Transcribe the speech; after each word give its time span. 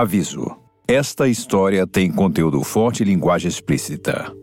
Aviso: 0.00 0.56
esta 0.88 1.28
história 1.28 1.86
tem 1.86 2.10
conteúdo 2.10 2.64
forte 2.64 3.02
e 3.02 3.04
linguagem 3.04 3.50
explícita. 3.50 4.34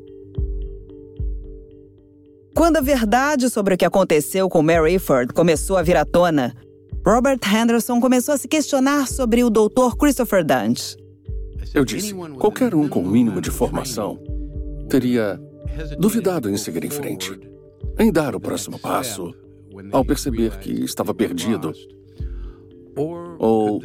Quando 2.54 2.78
a 2.78 2.82
verdade 2.82 3.50
sobre 3.50 3.74
o 3.74 3.78
que 3.78 3.84
aconteceu 3.84 4.48
com 4.50 4.62
Mary 4.62 5.00
Ford 5.00 5.34
começou 5.34 5.76
a 5.76 5.82
vir 5.82 5.98
à 5.98 6.06
tona, 6.06 6.56
Robert 7.04 7.40
Henderson 7.44 8.00
começou 8.00 8.36
a 8.36 8.38
se 8.38 8.48
questionar 8.48 9.08
sobre 9.08 9.44
o 9.44 9.50
Dr. 9.50 9.96
Christopher 10.00 10.46
Dante. 10.46 10.96
Eu 11.74 11.84
disse: 11.84 12.14
qualquer 12.38 12.76
um 12.76 12.88
com 12.88 13.00
o 13.00 13.10
mínimo 13.10 13.42
de 13.42 13.50
formação 13.50 14.20
teria 14.88 15.42
duvidado 15.98 16.52
em 16.52 16.58
seguir 16.58 16.86
em 16.86 16.92
frente, 16.92 17.36
em 17.98 18.12
dar 18.12 18.36
o 18.36 18.40
próximo 18.40 18.78
passo, 18.78 19.34
ao 19.92 20.06
perceber 20.06 20.60
que 20.60 20.84
estava 20.84 21.16
perdido. 21.16 21.74
Ou 23.40 23.82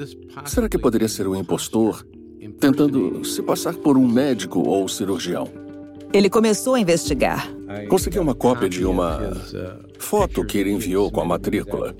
será 0.46 0.68
que 0.68 0.78
poderia 0.78 1.08
ser 1.08 1.26
um 1.26 1.36
impostor 1.36 2.06
tentando 2.58 3.24
se 3.24 3.42
passar 3.42 3.74
por 3.74 3.96
um 3.96 4.06
médico 4.06 4.60
ou 4.60 4.88
cirurgião? 4.88 5.48
Ele 6.12 6.28
começou 6.28 6.74
a 6.74 6.80
investigar. 6.80 7.50
Consegui 7.88 8.18
uma 8.18 8.34
cópia 8.34 8.68
de 8.68 8.84
uma 8.84 9.32
foto 9.98 10.44
que 10.44 10.58
ele 10.58 10.70
enviou 10.70 11.10
com 11.10 11.22
a 11.22 11.24
matrícula. 11.24 11.96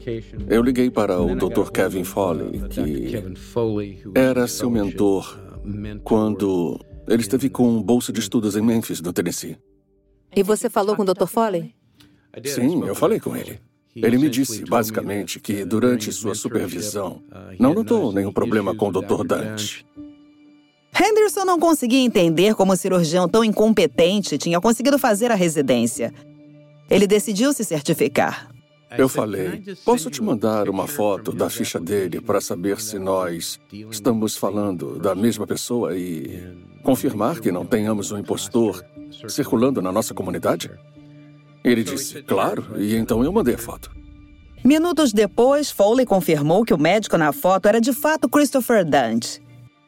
Eu 0.48 0.62
liguei 0.62 0.90
para 0.90 1.18
o 1.20 1.34
Dr. 1.34 1.70
Kevin 1.70 2.04
Foley, 2.04 2.60
que 2.68 3.24
era 4.14 4.46
seu 4.46 4.70
mentor 4.70 5.38
quando 6.04 6.78
ele 7.08 7.22
esteve 7.22 7.48
com 7.48 7.82
bolsa 7.82 8.12
de 8.12 8.20
estudos 8.20 8.54
em 8.54 8.60
Memphis, 8.62 9.00
no 9.00 9.12
Tennessee. 9.12 9.56
E 10.34 10.42
você 10.42 10.68
falou 10.68 10.94
com 10.94 11.02
o 11.02 11.06
Dr. 11.06 11.26
Foley? 11.26 11.74
Sim, 12.44 12.86
eu 12.86 12.94
falei 12.94 13.18
com 13.18 13.34
ele. 13.36 13.60
Ele 13.94 14.16
me 14.16 14.30
disse, 14.30 14.64
basicamente, 14.64 15.38
que 15.38 15.64
durante 15.64 16.10
sua 16.12 16.34
supervisão 16.34 17.22
não 17.58 17.74
notou 17.74 18.12
nenhum 18.12 18.32
problema 18.32 18.74
com 18.74 18.88
o 18.88 18.92
Dr. 18.92 19.24
Dante. 19.24 19.86
Henderson 20.98 21.44
não 21.44 21.58
conseguia 21.58 22.00
entender 22.00 22.54
como 22.54 22.72
um 22.72 22.76
cirurgião 22.76 23.28
tão 23.28 23.42
incompetente 23.42 24.36
tinha 24.36 24.60
conseguido 24.60 24.98
fazer 24.98 25.30
a 25.30 25.34
residência. 25.34 26.12
Ele 26.90 27.06
decidiu 27.06 27.52
se 27.52 27.64
certificar. 27.64 28.52
Eu 28.96 29.08
falei: 29.08 29.62
posso 29.84 30.10
te 30.10 30.22
mandar 30.22 30.68
uma 30.68 30.86
foto 30.86 31.32
da 31.32 31.48
ficha 31.48 31.80
dele 31.80 32.20
para 32.20 32.40
saber 32.40 32.78
se 32.80 32.98
nós 32.98 33.58
estamos 33.90 34.36
falando 34.36 34.98
da 34.98 35.14
mesma 35.14 35.46
pessoa 35.46 35.96
e 35.96 36.42
confirmar 36.82 37.40
que 37.40 37.50
não 37.50 37.64
tenhamos 37.64 38.12
um 38.12 38.18
impostor 38.18 38.84
circulando 39.28 39.80
na 39.80 39.90
nossa 39.90 40.12
comunidade? 40.12 40.70
Ele 41.64 41.84
disse: 41.84 42.22
claro, 42.22 42.64
e 42.76 42.96
então 42.96 43.22
eu 43.22 43.32
mandei 43.32 43.54
a 43.54 43.58
foto. 43.58 43.90
Minutos 44.64 45.12
depois, 45.12 45.70
Foley 45.70 46.06
confirmou 46.06 46.64
que 46.64 46.72
o 46.72 46.78
médico 46.78 47.16
na 47.16 47.32
foto 47.32 47.66
era 47.66 47.80
de 47.80 47.92
fato 47.92 48.28
Christopher 48.28 48.84
Dante 48.84 49.42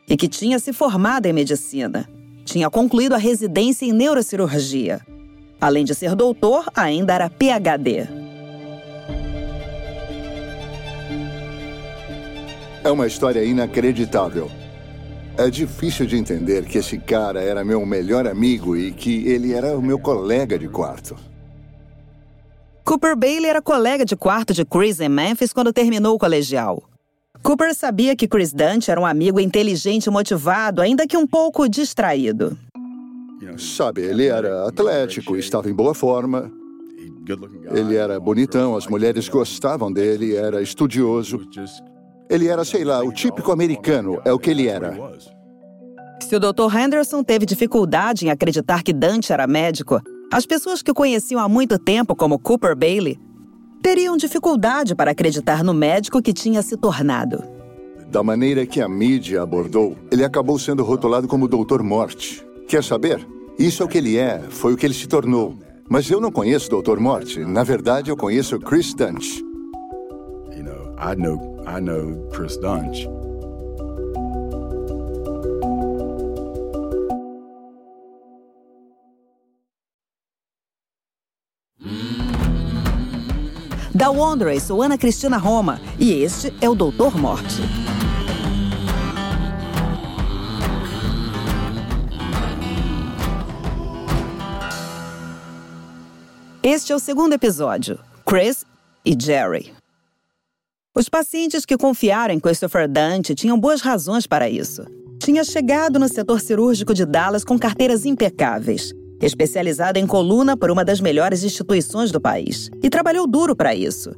e 0.08 0.16
que 0.16 0.28
tinha 0.28 0.58
se 0.58 0.72
formado 0.72 1.26
em 1.26 1.32
medicina. 1.32 2.08
Tinha 2.44 2.68
concluído 2.68 3.14
a 3.14 3.18
residência 3.18 3.86
em 3.86 3.92
neurocirurgia. 3.92 5.00
Além 5.60 5.84
de 5.84 5.94
ser 5.94 6.14
doutor, 6.14 6.66
ainda 6.74 7.14
era 7.14 7.30
PhD. 7.30 8.06
É 12.82 12.90
uma 12.90 13.06
história 13.06 13.42
inacreditável. 13.42 14.50
É 15.38 15.48
difícil 15.48 16.04
de 16.04 16.16
entender 16.16 16.64
que 16.66 16.78
esse 16.78 16.98
cara 16.98 17.40
era 17.40 17.64
meu 17.64 17.84
melhor 17.86 18.26
amigo 18.26 18.76
e 18.76 18.92
que 18.92 19.26
ele 19.26 19.52
era 19.54 19.76
o 19.76 19.82
meu 19.82 19.98
colega 19.98 20.58
de 20.58 20.68
quarto. 20.68 21.16
Cooper 22.84 23.16
Bailey 23.16 23.48
era 23.48 23.62
colega 23.62 24.04
de 24.04 24.14
quarto 24.14 24.52
de 24.52 24.62
Chris 24.62 25.00
em 25.00 25.08
Memphis 25.08 25.54
quando 25.54 25.72
terminou 25.72 26.16
o 26.16 26.18
colegial. 26.18 26.82
Cooper 27.42 27.74
sabia 27.74 28.14
que 28.14 28.28
Chris 28.28 28.52
Dante 28.52 28.90
era 28.90 29.00
um 29.00 29.06
amigo 29.06 29.40
inteligente 29.40 30.06
e 30.06 30.10
motivado, 30.10 30.82
ainda 30.82 31.06
que 31.06 31.16
um 31.16 31.26
pouco 31.26 31.66
distraído. 31.66 32.58
Sabe, 33.56 34.02
ele 34.02 34.26
era 34.26 34.68
atlético, 34.68 35.34
estava 35.34 35.70
em 35.70 35.74
boa 35.74 35.94
forma. 35.94 36.52
Ele 37.74 37.96
era 37.96 38.20
bonitão, 38.20 38.76
as 38.76 38.86
mulheres 38.86 39.30
gostavam 39.30 39.90
dele, 39.90 40.36
era 40.36 40.60
estudioso. 40.60 41.40
Ele 42.28 42.48
era, 42.48 42.66
sei 42.66 42.84
lá, 42.84 43.02
o 43.02 43.12
típico 43.12 43.50
americano, 43.50 44.20
é 44.26 44.32
o 44.32 44.38
que 44.38 44.50
ele 44.50 44.68
era. 44.68 44.94
Se 46.20 46.36
o 46.36 46.40
Dr. 46.40 46.74
Henderson 46.74 47.22
teve 47.22 47.46
dificuldade 47.46 48.26
em 48.26 48.30
acreditar 48.30 48.82
que 48.82 48.92
Dante 48.92 49.32
era 49.32 49.46
médico, 49.46 50.00
as 50.34 50.44
pessoas 50.46 50.82
que 50.82 50.90
o 50.90 50.94
conheciam 50.94 51.40
há 51.40 51.48
muito 51.48 51.78
tempo, 51.78 52.16
como 52.16 52.40
Cooper 52.40 52.74
Bailey, 52.74 53.20
teriam 53.80 54.16
dificuldade 54.16 54.92
para 54.92 55.12
acreditar 55.12 55.62
no 55.62 55.72
médico 55.72 56.20
que 56.20 56.32
tinha 56.32 56.60
se 56.60 56.76
tornado. 56.76 57.44
Da 58.08 58.20
maneira 58.20 58.66
que 58.66 58.80
a 58.80 58.88
mídia 58.88 59.42
abordou, 59.42 59.96
ele 60.10 60.24
acabou 60.24 60.58
sendo 60.58 60.82
rotulado 60.82 61.28
como 61.28 61.46
Doutor 61.46 61.84
Morte. 61.84 62.44
Quer 62.66 62.82
saber? 62.82 63.24
Isso 63.56 63.84
é 63.84 63.86
o 63.86 63.88
que 63.88 63.96
ele 63.96 64.16
é, 64.16 64.40
foi 64.50 64.74
o 64.74 64.76
que 64.76 64.84
ele 64.84 64.92
se 64.92 65.06
tornou. 65.06 65.54
Mas 65.88 66.10
eu 66.10 66.20
não 66.20 66.32
conheço 66.32 66.68
Doutor 66.68 66.98
Morte. 66.98 67.38
Na 67.44 67.62
verdade, 67.62 68.10
eu 68.10 68.16
conheço 68.16 68.58
Chris 68.58 68.92
Dunch. 68.92 69.40
You 70.56 70.64
know, 70.64 70.96
I 70.98 71.14
know, 71.14 71.62
I 71.64 71.80
know 71.80 72.28
Chris 72.32 72.56
Dunch. 72.56 73.08
Da 84.04 84.10
Wanderers, 84.10 84.64
sou 84.64 84.82
Ana 84.82 84.98
Cristina 84.98 85.38
Roma 85.38 85.80
e 85.98 86.12
este 86.12 86.52
é 86.60 86.68
o 86.68 86.74
Doutor 86.74 87.16
Morte. 87.16 87.62
Este 96.62 96.92
é 96.92 96.94
o 96.94 96.98
segundo 96.98 97.32
episódio, 97.32 97.98
Chris 98.26 98.66
e 99.06 99.16
Jerry. 99.18 99.72
Os 100.94 101.08
pacientes 101.08 101.64
que 101.64 101.78
confiaram 101.78 102.34
em 102.34 102.38
Christopher 102.38 102.86
Dante 102.86 103.34
tinham 103.34 103.58
boas 103.58 103.80
razões 103.80 104.26
para 104.26 104.50
isso. 104.50 104.84
Tinha 105.18 105.42
chegado 105.44 105.98
no 105.98 106.08
setor 106.08 106.42
cirúrgico 106.42 106.92
de 106.92 107.06
Dallas 107.06 107.42
com 107.42 107.58
carteiras 107.58 108.04
impecáveis 108.04 108.92
especializado 109.20 109.98
em 109.98 110.06
coluna 110.06 110.56
por 110.56 110.70
uma 110.70 110.84
das 110.84 111.00
melhores 111.00 111.42
instituições 111.42 112.10
do 112.10 112.20
país, 112.20 112.70
e 112.82 112.90
trabalhou 112.90 113.26
duro 113.26 113.54
para 113.56 113.74
isso. 113.74 114.12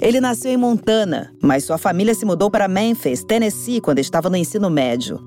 Ele 0.00 0.20
nasceu 0.20 0.50
em 0.50 0.56
Montana, 0.56 1.32
mas 1.40 1.64
sua 1.64 1.78
família 1.78 2.14
se 2.14 2.24
mudou 2.24 2.50
para 2.50 2.66
Memphis, 2.66 3.22
Tennessee, 3.22 3.80
quando 3.80 4.00
estava 4.00 4.28
no 4.28 4.36
ensino 4.36 4.68
médio. 4.68 5.20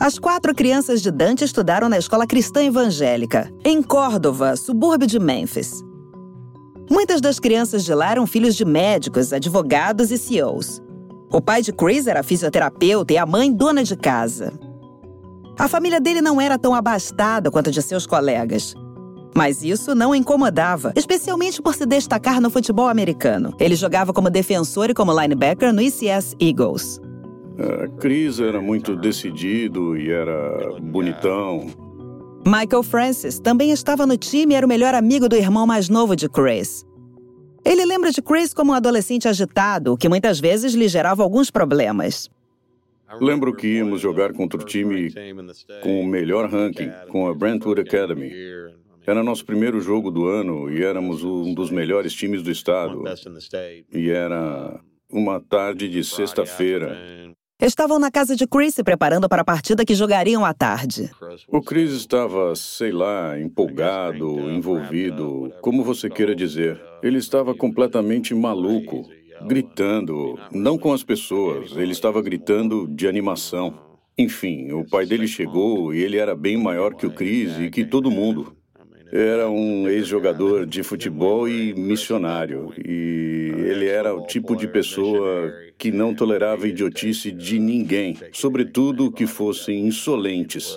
As 0.00 0.18
quatro 0.18 0.54
crianças 0.54 1.02
de 1.02 1.10
Dante 1.10 1.44
estudaram 1.44 1.88
na 1.88 1.98
escola 1.98 2.26
cristã 2.26 2.62
evangélica, 2.62 3.50
em 3.64 3.82
Córdoba, 3.82 4.54
subúrbio 4.56 5.06
de 5.06 5.18
Memphis. 5.18 5.82
Muitas 6.90 7.20
das 7.20 7.40
crianças 7.40 7.84
de 7.84 7.94
lá 7.94 8.10
eram 8.10 8.26
filhos 8.26 8.54
de 8.54 8.64
médicos, 8.64 9.32
advogados 9.32 10.10
e 10.10 10.18
CEOs. 10.18 10.82
O 11.32 11.40
pai 11.40 11.62
de 11.62 11.72
Chris 11.72 12.06
era 12.06 12.22
fisioterapeuta 12.22 13.12
e 13.12 13.18
a 13.18 13.26
mãe 13.26 13.52
dona 13.52 13.82
de 13.82 13.96
casa. 13.96 14.52
A 15.58 15.68
família 15.68 16.00
dele 16.00 16.20
não 16.20 16.40
era 16.40 16.58
tão 16.58 16.74
abastada 16.74 17.50
quanto 17.50 17.68
a 17.70 17.72
de 17.72 17.80
seus 17.80 18.06
colegas. 18.06 18.74
Mas 19.36 19.62
isso 19.62 19.94
não 19.94 20.14
incomodava, 20.14 20.92
especialmente 20.94 21.60
por 21.60 21.74
se 21.74 21.84
destacar 21.86 22.40
no 22.40 22.50
futebol 22.50 22.88
americano. 22.88 23.54
Ele 23.58 23.74
jogava 23.74 24.12
como 24.12 24.30
defensor 24.30 24.90
e 24.90 24.94
como 24.94 25.12
linebacker 25.18 25.72
no 25.72 25.82
ICS 25.82 26.36
Eagles. 26.40 27.00
Uh, 27.54 27.90
Chris 27.98 28.40
era 28.40 28.60
muito 28.60 28.96
decidido 28.96 29.96
e 29.96 30.10
era 30.10 30.78
bonitão. 30.80 31.66
Michael 32.46 32.82
Francis 32.82 33.38
também 33.38 33.70
estava 33.70 34.06
no 34.06 34.16
time 34.16 34.54
e 34.54 34.56
era 34.56 34.66
o 34.66 34.68
melhor 34.68 34.94
amigo 34.94 35.28
do 35.28 35.36
irmão 35.36 35.66
mais 35.66 35.88
novo 35.88 36.14
de 36.14 36.28
Chris. 36.28 36.84
Ele 37.64 37.84
lembra 37.84 38.10
de 38.10 38.20
Chris 38.20 38.52
como 38.52 38.72
um 38.72 38.74
adolescente 38.74 39.26
agitado, 39.26 39.96
que 39.96 40.08
muitas 40.08 40.38
vezes 40.38 40.74
lhe 40.74 40.86
gerava 40.86 41.22
alguns 41.22 41.50
problemas. 41.50 42.28
Lembro 43.20 43.54
que 43.54 43.66
íamos 43.66 44.00
jogar 44.00 44.32
contra 44.32 44.60
o 44.60 44.64
time 44.64 45.12
com 45.82 46.00
o 46.00 46.06
melhor 46.06 46.48
ranking, 46.50 46.90
com 47.08 47.28
a 47.28 47.34
Brentwood 47.34 47.80
Academy. 47.80 48.30
Era 49.06 49.22
nosso 49.22 49.44
primeiro 49.44 49.80
jogo 49.80 50.10
do 50.10 50.26
ano 50.26 50.70
e 50.70 50.82
éramos 50.82 51.22
um 51.22 51.52
dos 51.52 51.70
melhores 51.70 52.14
times 52.14 52.42
do 52.42 52.50
estado. 52.50 53.04
E 53.92 54.10
era 54.10 54.80
uma 55.10 55.40
tarde 55.40 55.88
de 55.88 56.02
sexta-feira. 56.02 56.96
Estavam 57.60 57.98
na 57.98 58.10
casa 58.10 58.34
de 58.34 58.46
Chris 58.46 58.74
se 58.74 58.82
preparando 58.82 59.28
para 59.28 59.42
a 59.42 59.44
partida 59.44 59.84
que 59.84 59.94
jogariam 59.94 60.44
à 60.44 60.52
tarde. 60.52 61.10
O 61.48 61.62
Chris 61.62 61.92
estava, 61.92 62.54
sei 62.56 62.90
lá, 62.90 63.38
empolgado, 63.38 64.50
envolvido, 64.50 65.52
como 65.60 65.84
você 65.84 66.10
queira 66.10 66.34
dizer. 66.34 66.80
Ele 67.02 67.18
estava 67.18 67.54
completamente 67.54 68.34
maluco 68.34 69.08
gritando, 69.46 70.38
não 70.52 70.78
com 70.78 70.92
as 70.92 71.02
pessoas, 71.02 71.76
ele 71.76 71.92
estava 71.92 72.20
gritando 72.22 72.86
de 72.88 73.06
animação. 73.06 73.74
Enfim, 74.16 74.72
o 74.72 74.84
pai 74.88 75.06
dele 75.06 75.26
chegou 75.26 75.92
e 75.92 76.02
ele 76.02 76.16
era 76.16 76.34
bem 76.36 76.56
maior 76.56 76.94
que 76.94 77.06
o 77.06 77.10
Chris 77.10 77.58
e 77.58 77.70
que 77.70 77.84
todo 77.84 78.10
mundo. 78.10 78.54
era 79.12 79.48
um 79.48 79.88
ex-jogador 79.88 80.66
de 80.66 80.82
futebol 80.82 81.48
e 81.48 81.72
missionário. 81.74 82.72
E 82.84 83.52
ele 83.56 83.86
era 83.86 84.14
o 84.14 84.26
tipo 84.26 84.56
de 84.56 84.66
pessoa 84.66 85.52
que 85.78 85.92
não 85.92 86.14
tolerava 86.14 86.66
idiotice 86.66 87.30
de 87.30 87.58
ninguém, 87.58 88.16
sobretudo 88.32 89.12
que 89.12 89.26
fossem 89.26 89.86
insolentes. 89.86 90.76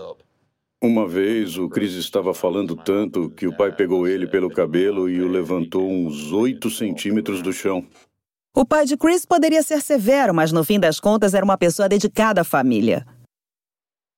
Uma 0.79 1.07
vez, 1.07 1.57
o 1.57 1.67
Chris 1.67 1.93
estava 1.93 2.35
falando 2.35 2.75
tanto 2.75 3.31
que 3.31 3.47
o 3.47 3.57
pai 3.57 3.75
pegou 3.75 4.07
ele 4.07 4.27
pelo 4.27 4.49
cabelo 4.49 5.09
e 5.09 5.19
o 5.19 5.27
levantou 5.27 5.89
uns 5.89 6.31
oito 6.31 6.69
centímetros 6.69 7.41
do 7.41 7.51
chão. 7.51 7.83
O 8.59 8.65
pai 8.65 8.87
de 8.87 8.97
Chris 8.97 9.23
poderia 9.23 9.61
ser 9.61 9.81
severo, 9.81 10.33
mas 10.33 10.51
no 10.51 10.63
fim 10.63 10.79
das 10.79 10.99
contas 10.99 11.35
era 11.35 11.45
uma 11.45 11.59
pessoa 11.59 11.87
dedicada 11.87 12.41
à 12.41 12.43
família. 12.43 13.05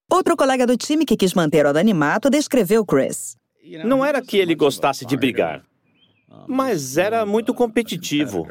Outro 0.10 0.38
colega 0.38 0.66
do 0.66 0.78
time 0.78 1.04
que 1.04 1.18
quis 1.18 1.34
manter 1.34 1.66
o 1.66 1.70
anonimato 1.70 2.30
descreveu 2.30 2.86
Chris. 2.86 3.36
Não 3.84 4.04
era 4.04 4.22
que 4.22 4.38
ele 4.38 4.56
gostasse 4.56 5.06
de 5.06 5.18
brigar, 5.18 5.62
mas 6.48 6.98
era 6.98 7.26
muito 7.26 7.54
competitivo. 7.54 8.48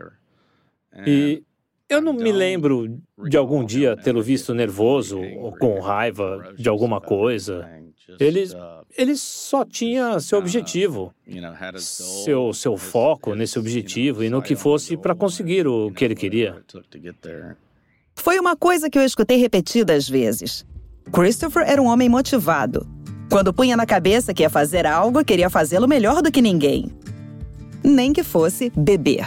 E 1.06 1.42
eu 1.88 2.02
não 2.02 2.12
me 2.12 2.32
lembro 2.32 3.00
de 3.26 3.38
algum 3.38 3.64
dia 3.64 3.96
tê-lo 3.96 4.20
visto 4.20 4.52
nervoso 4.52 5.18
ou 5.38 5.56
com 5.56 5.80
raiva 5.80 6.52
de 6.54 6.68
alguma 6.68 7.00
coisa. 7.00 7.66
Ele, 8.18 8.44
ele 8.96 9.16
só 9.16 9.64
tinha 9.64 10.18
seu 10.18 10.38
objetivo, 10.38 11.12
seu, 11.78 12.54
seu 12.54 12.76
foco 12.78 13.34
nesse 13.34 13.58
objetivo 13.58 14.24
e 14.24 14.30
no 14.30 14.40
que 14.40 14.56
fosse 14.56 14.96
para 14.96 15.14
conseguir 15.14 15.66
o 15.66 15.90
que 15.90 16.04
ele 16.04 16.14
queria. 16.14 16.62
Foi 18.14 18.38
uma 18.38 18.56
coisa 18.56 18.88
que 18.88 18.98
eu 18.98 19.02
escutei 19.02 19.36
repetidas 19.36 20.08
vezes. 20.08 20.64
Christopher 21.12 21.64
era 21.66 21.80
um 21.80 21.86
homem 21.86 22.08
motivado. 22.08 22.86
Quando 23.30 23.52
punha 23.52 23.76
na 23.76 23.84
cabeça 23.84 24.32
que 24.32 24.42
ia 24.42 24.50
fazer 24.50 24.86
algo, 24.86 25.22
queria 25.22 25.50
fazê-lo 25.50 25.86
melhor 25.86 26.22
do 26.22 26.32
que 26.32 26.40
ninguém. 26.40 26.90
Nem 27.84 28.12
que 28.12 28.22
fosse 28.22 28.72
beber. 28.74 29.26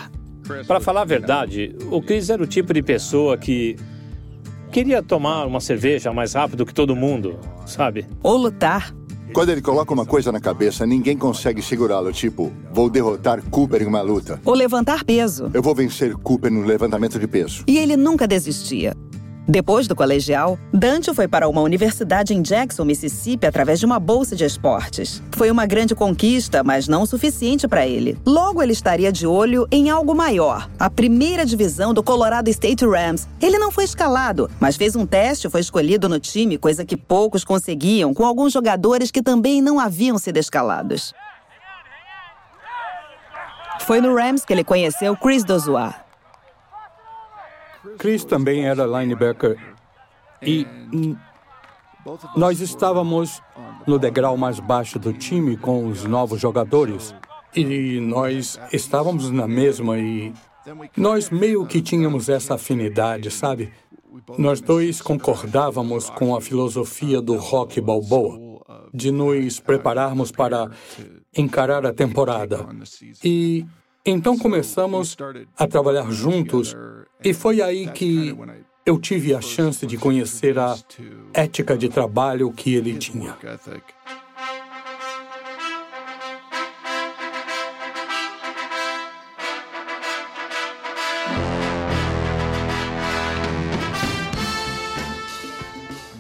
Para 0.66 0.80
falar 0.80 1.02
a 1.02 1.06
verdade, 1.06 1.76
o 1.92 2.02
Chris 2.02 2.30
era 2.30 2.42
o 2.42 2.48
tipo 2.48 2.74
de 2.74 2.82
pessoa 2.82 3.38
que 3.38 3.76
queria 4.72 5.04
tomar 5.04 5.46
uma 5.46 5.60
cerveja 5.60 6.12
mais 6.12 6.34
rápido 6.34 6.66
que 6.66 6.74
todo 6.74 6.96
mundo, 6.96 7.40
sabe? 7.66 8.08
Ou 8.24 8.38
lutar. 8.38 8.94
Quando 9.34 9.50
ele 9.50 9.62
coloca 9.62 9.94
uma 9.94 10.06
coisa 10.06 10.32
na 10.32 10.42
cabeça, 10.42 10.86
ninguém 10.86 11.18
consegue 11.18 11.62
segurá-lo. 11.62 12.12
Tipo, 12.12 12.52
vou 12.74 12.90
derrotar 12.90 13.42
Cooper 13.50 13.82
em 13.82 13.86
uma 13.86 14.02
luta. 14.02 14.42
Ou 14.44 14.54
levantar 14.54 15.06
peso. 15.06 15.50
Eu 15.54 15.62
vou 15.62 15.74
vencer 15.74 16.16
Cooper 16.18 16.52
no 16.52 16.66
levantamento 16.66 17.18
de 17.18 17.28
peso. 17.28 17.64
E 17.66 17.78
ele 17.78 17.96
nunca 17.96 18.28
desistia. 18.28 18.94
Depois 19.52 19.86
do 19.86 19.94
colegial, 19.94 20.58
Dante 20.72 21.14
foi 21.14 21.28
para 21.28 21.50
uma 21.50 21.60
universidade 21.60 22.34
em 22.34 22.42
Jackson, 22.42 22.86
Mississippi, 22.86 23.46
através 23.46 23.82
de 23.82 23.86
uma 23.86 24.00
bolsa 24.00 24.34
de 24.34 24.46
esportes. 24.46 25.22
Foi 25.34 25.52
uma 25.52 25.66
grande 25.66 25.94
conquista, 25.94 26.64
mas 26.64 26.88
não 26.88 27.02
o 27.02 27.06
suficiente 27.06 27.68
para 27.68 27.86
ele. 27.86 28.18
Logo, 28.26 28.64
ele 28.64 28.72
estaria 28.72 29.12
de 29.12 29.28
olho 29.28 29.68
em 29.70 29.90
algo 29.90 30.16
maior: 30.16 30.70
a 30.80 30.90
primeira 30.90 31.46
divisão 31.46 31.94
do 31.94 32.02
Colorado 32.02 32.50
State 32.50 32.86
Rams. 32.86 33.28
Ele 33.42 33.60
não 33.60 33.72
foi 33.72 33.84
escalado, 33.84 34.50
mas 34.58 34.78
fez 34.78 34.96
um 34.96 35.06
teste 35.06 35.48
e 35.48 35.50
foi 35.50 35.60
escolhido 35.60 36.08
no 36.08 36.18
time, 36.18 36.58
coisa 36.58 36.86
que 36.86 36.96
poucos 36.96 37.44
conseguiam, 37.44 38.14
com 38.14 38.26
alguns 38.26 38.54
jogadores 38.54 39.12
que 39.12 39.22
também 39.22 39.62
não 39.62 39.82
haviam 39.82 40.18
sido 40.18 40.38
escalados. 40.38 41.14
Foi 43.82 44.00
no 44.00 44.16
Rams 44.16 44.46
que 44.46 44.54
ele 44.54 44.64
conheceu 44.64 45.14
Chris 45.18 45.44
Dozois. 45.44 45.94
Chris 48.02 48.26
também 48.26 48.66
era 48.66 48.84
linebacker 48.84 49.60
e 50.42 50.66
nós 52.36 52.60
estávamos 52.60 53.40
no 53.86 54.00
degrau 54.00 54.36
mais 54.36 54.60
baixo 54.60 54.98
do 54.98 55.14
time 55.14 55.56
com 55.56 55.86
os 55.86 56.04
novos 56.04 56.42
jogadores 56.42 57.14
e 57.56 58.00
nós 58.00 58.60
estávamos 58.74 59.30
na 59.30 59.48
mesma 59.48 60.00
e 60.00 60.34
nós 60.98 61.30
meio 61.30 61.64
que 61.68 61.80
tínhamos 61.80 62.28
essa 62.28 62.56
afinidade, 62.56 63.30
sabe? 63.30 63.72
Nós 64.36 64.62
dois 64.62 65.00
concordávamos 65.00 66.10
com 66.10 66.36
a 66.36 66.42
filosofia 66.42 67.22
do 67.22 67.36
rock 67.36 67.80
balboa, 67.80 68.64
de 68.92 69.12
nos 69.12 69.60
prepararmos 69.60 70.32
para 70.32 70.72
encarar 71.38 71.86
a 71.86 71.94
temporada. 71.94 72.68
E 73.24 73.64
então 74.04 74.36
começamos 74.36 75.16
a 75.56 75.68
trabalhar 75.68 76.10
juntos 76.10 76.76
e 77.24 77.34
foi 77.34 77.62
aí 77.62 77.88
que 77.88 78.36
eu 78.86 79.00
tive 79.00 79.34
a 79.36 79.42
chance 79.42 79.86
de 79.86 79.98
conhecer 79.98 80.58
a 80.58 80.76
ética 81.34 81.78
de 81.78 81.88
trabalho 81.88 82.52
que 82.52 82.74
ele 82.74 82.98
tinha. 82.98 83.38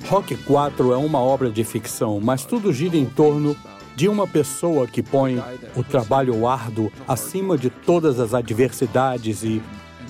Rock 0.07 0.35
4 0.35 0.91
é 0.91 0.97
uma 0.97 1.19
obra 1.19 1.49
de 1.49 1.63
ficção, 1.63 2.19
mas 2.21 2.43
tudo 2.43 2.73
gira 2.73 2.97
em 2.97 3.05
torno 3.05 3.55
de 3.95 4.09
uma 4.09 4.27
pessoa 4.27 4.85
que 4.85 5.01
põe 5.01 5.41
o 5.75 5.83
trabalho 5.83 6.45
árduo 6.45 6.91
acima 7.07 7.57
de 7.57 7.69
todas 7.69 8.19
as 8.19 8.33
adversidades 8.33 9.41
e 9.43 9.61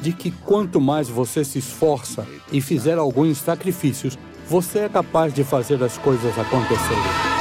de 0.02 0.12
que 0.12 0.32
quanto 0.32 0.82
mais 0.82 1.08
você 1.08 1.44
se 1.44 1.60
esforça 1.60 2.28
e 2.52 2.60
fizer 2.60 2.98
alguns 2.98 3.38
sacrifícios, 3.38 4.18
você 4.48 4.80
é 4.80 4.90
capaz 4.90 5.34
de 5.34 5.44
fazer 5.44 5.82
as 5.84 5.98
coisas 5.98 6.38
acontecerem. 6.38 7.32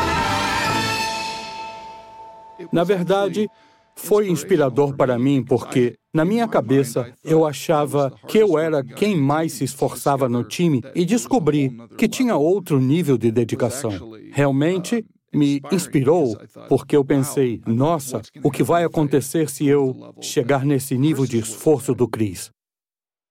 Na 2.70 2.84
verdade, 2.84 3.48
foi 3.96 4.28
inspirador 4.28 4.94
para 4.94 5.18
mim 5.18 5.42
porque, 5.42 5.96
na 6.12 6.24
minha 6.24 6.46
cabeça, 6.46 7.12
eu 7.24 7.46
achava 7.46 8.12
que 8.28 8.38
eu 8.38 8.58
era 8.58 8.84
quem 8.84 9.16
mais 9.16 9.52
se 9.52 9.64
esforçava 9.64 10.28
no 10.28 10.44
time 10.44 10.82
e 10.94 11.04
descobri 11.04 11.76
que 11.96 12.08
tinha 12.08 12.36
outro 12.36 12.78
nível 12.78 13.18
de 13.18 13.30
dedicação. 13.30 13.92
Realmente, 14.32 15.04
me 15.32 15.60
inspirou 15.70 16.36
porque 16.68 16.96
eu 16.96 17.04
pensei, 17.04 17.60
nossa, 17.66 18.20
o 18.42 18.50
que 18.50 18.62
vai 18.62 18.84
acontecer 18.84 19.48
se 19.48 19.66
eu 19.66 20.14
chegar 20.20 20.64
nesse 20.64 20.96
nível 20.96 21.26
de 21.26 21.38
esforço 21.38 21.94
do 21.94 22.08
Chris? 22.08 22.50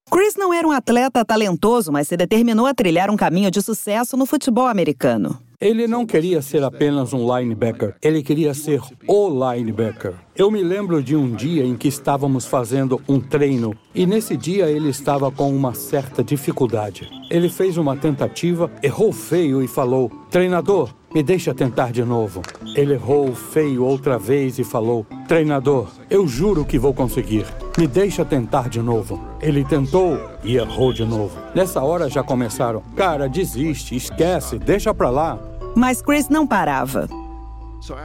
Chris 0.10 0.36
não 0.36 0.51
era 0.51 0.68
um 0.68 0.72
atleta 0.72 1.24
talentoso, 1.24 1.92
mas 1.92 2.07
se 2.07 2.18
determinou 2.18 2.66
a 2.66 2.74
trilhar 2.74 3.12
um 3.12 3.16
caminho 3.16 3.51
de 3.51 3.62
sucesso 3.62 4.18
no 4.18 4.25
futebol 4.25 4.66
americano. 4.66 5.40
Ele 5.62 5.88
não 5.88 6.06
queria 6.06 6.42
ser 6.42 6.63
apenas 6.63 7.13
um 7.13 7.38
linebacker, 7.38 7.96
ele 8.01 8.24
queria 8.24 8.54
ser 8.54 8.81
o 9.07 9.54
linebacker. 9.54 10.16
Eu 10.39 10.50
me 10.50 10.63
lembro 10.63 11.03
de 11.03 11.18
um 11.18 11.36
dia 11.36 11.65
em 11.65 11.75
que 11.75 11.89
estávamos 11.89 12.45
fazendo 12.45 13.01
um 13.09 13.19
treino 13.19 13.75
e 13.94 14.06
nesse 14.06 14.38
dia 14.38 14.69
ele 14.69 14.88
estava 14.88 15.29
com 15.29 15.53
uma 15.53 15.74
certa 15.74 16.24
dificuldade. 16.24 17.10
Ele 17.29 17.50
fez 17.50 17.75
uma 17.75 17.98
tentativa, 17.98 18.72
errou 18.81 19.12
feio 19.12 19.62
e 19.62 19.67
falou: 19.67 20.10
Treinador, 20.31 20.93
me 21.13 21.22
deixa 21.22 21.53
tentar 21.53 21.91
de 21.91 22.05
novo. 22.05 22.41
Ele 22.74 22.93
errou 22.93 23.36
feio 23.36 23.84
outra 23.84 24.17
vez 24.17 24.58
e 24.58 24.63
falou: 24.63 25.05
Treinador, 25.27 25.89
eu 26.10 26.25
juro 26.25 26.63
que 26.63 26.79
vou 26.79 26.93
conseguir. 26.93 27.46
Me 27.77 27.86
deixa 27.86 28.24
tentar 28.24 28.69
de 28.69 28.81
novo. 28.81 29.19
Ele 29.41 29.65
tentou 29.65 30.17
e 30.41 30.55
errou 30.55 30.93
de 30.93 31.03
novo. 31.03 31.38
Nessa 31.53 31.84
hora 31.84 32.10
já 32.10 32.24
começaram: 32.24 32.81
Cara, 32.96 33.27
desiste, 33.27 33.93
esquece, 33.93 34.58
deixa 34.58 34.93
pra 34.93 35.10
lá. 35.10 35.38
Mas 35.75 36.01
Chris 36.01 36.29
não 36.29 36.48
parava. 36.48 37.10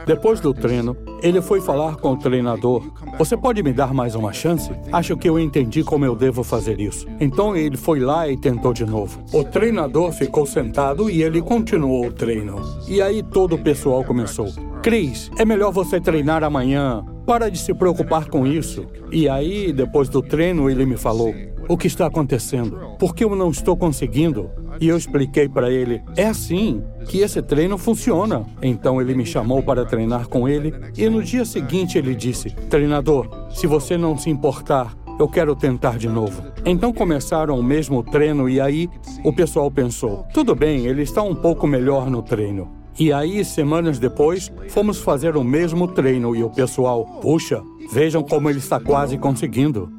Depois 0.05 0.39
do 0.39 0.53
treino, 0.53 0.95
ele 1.25 1.41
foi 1.41 1.59
falar 1.59 1.95
com 1.95 2.11
o 2.11 2.17
treinador. 2.17 2.83
Você 3.17 3.35
pode 3.35 3.63
me 3.63 3.73
dar 3.73 3.91
mais 3.95 4.13
uma 4.13 4.31
chance? 4.31 4.71
Acho 4.93 5.17
que 5.17 5.27
eu 5.27 5.39
entendi 5.39 5.83
como 5.83 6.05
eu 6.05 6.15
devo 6.15 6.43
fazer 6.43 6.79
isso. 6.79 7.07
Então 7.19 7.55
ele 7.55 7.75
foi 7.75 7.99
lá 7.99 8.29
e 8.29 8.37
tentou 8.37 8.71
de 8.71 8.85
novo. 8.85 9.23
O 9.33 9.43
treinador 9.43 10.11
ficou 10.11 10.45
sentado 10.45 11.09
e 11.09 11.23
ele 11.23 11.41
continuou 11.41 12.05
o 12.05 12.13
treino. 12.13 12.61
E 12.87 13.01
aí 13.01 13.23
todo 13.23 13.55
o 13.55 13.57
pessoal 13.57 14.03
começou. 14.03 14.49
Cris, 14.83 15.31
é 15.39 15.43
melhor 15.43 15.71
você 15.71 15.99
treinar 15.99 16.43
amanhã. 16.43 17.03
Para 17.25 17.49
de 17.49 17.57
se 17.57 17.73
preocupar 17.73 18.29
com 18.29 18.45
isso. 18.45 18.85
E 19.11 19.27
aí, 19.27 19.73
depois 19.73 20.07
do 20.07 20.21
treino, 20.21 20.69
ele 20.69 20.85
me 20.85 20.95
falou: 20.95 21.33
O 21.67 21.75
que 21.75 21.87
está 21.87 22.05
acontecendo? 22.05 22.77
Por 22.99 23.15
que 23.15 23.23
eu 23.23 23.35
não 23.35 23.49
estou 23.49 23.75
conseguindo? 23.75 24.51
E 24.79 24.87
eu 24.87 24.97
expliquei 24.97 25.47
para 25.47 25.69
ele: 25.71 26.01
É 26.15 26.25
assim 26.25 26.83
que 27.07 27.19
esse 27.19 27.41
treino 27.41 27.77
funciona. 27.77 28.45
Então 28.61 29.01
ele 29.01 29.13
me 29.13 29.25
chamou 29.25 29.61
para 29.63 29.85
treinar 29.85 30.27
com 30.27 30.47
ele 30.47 30.73
e 30.97 31.09
no 31.09 31.23
dia 31.23 31.45
seguinte 31.45 31.97
ele 31.97 32.15
disse: 32.15 32.49
Treinador, 32.69 33.27
se 33.49 33.67
você 33.67 33.97
não 33.97 34.17
se 34.17 34.29
importar, 34.29 34.95
eu 35.19 35.27
quero 35.27 35.55
tentar 35.55 35.97
de 35.97 36.09
novo. 36.09 36.43
Então 36.65 36.91
começaram 36.91 37.57
o 37.57 37.63
mesmo 37.63 38.03
treino 38.03 38.49
e 38.49 38.59
aí 38.59 38.89
o 39.23 39.31
pessoal 39.33 39.69
pensou: 39.71 40.25
tudo 40.33 40.55
bem, 40.55 40.85
ele 40.85 41.03
está 41.03 41.21
um 41.21 41.35
pouco 41.35 41.67
melhor 41.67 42.09
no 42.09 42.21
treino. 42.21 42.85
E 42.97 43.11
aí, 43.11 43.43
semanas 43.43 43.99
depois, 43.99 44.49
fomos 44.69 45.01
fazer 45.01 45.35
o 45.35 45.43
mesmo 45.43 45.85
treino 45.85 46.33
e 46.33 46.41
o 46.41 46.49
pessoal, 46.49 47.03
puxa, 47.21 47.61
vejam 47.91 48.23
como 48.23 48.49
ele 48.49 48.59
está 48.59 48.79
quase 48.79 49.17
conseguindo. 49.17 49.91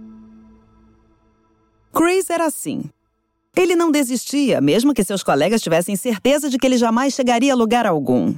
Chris 1.92 2.30
era 2.30 2.46
assim. 2.46 2.84
Ele 3.56 3.74
não 3.74 3.90
desistia, 3.90 4.60
mesmo 4.60 4.92
que 4.92 5.02
seus 5.02 5.22
colegas 5.22 5.62
tivessem 5.62 5.96
certeza 5.96 6.50
de 6.50 6.58
que 6.58 6.66
ele 6.66 6.76
jamais 6.76 7.14
chegaria 7.14 7.54
a 7.54 7.56
lugar 7.56 7.86
algum. 7.86 8.34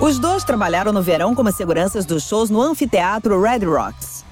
Os 0.00 0.18
dois 0.18 0.42
trabalharam 0.42 0.90
no 0.90 1.02
verão 1.02 1.34
como 1.34 1.52
seguranças 1.52 2.06
dos 2.06 2.22
shows 2.24 2.48
no 2.48 2.62
anfiteatro 2.62 3.40
Red 3.40 3.64
Rocks. 3.66 4.24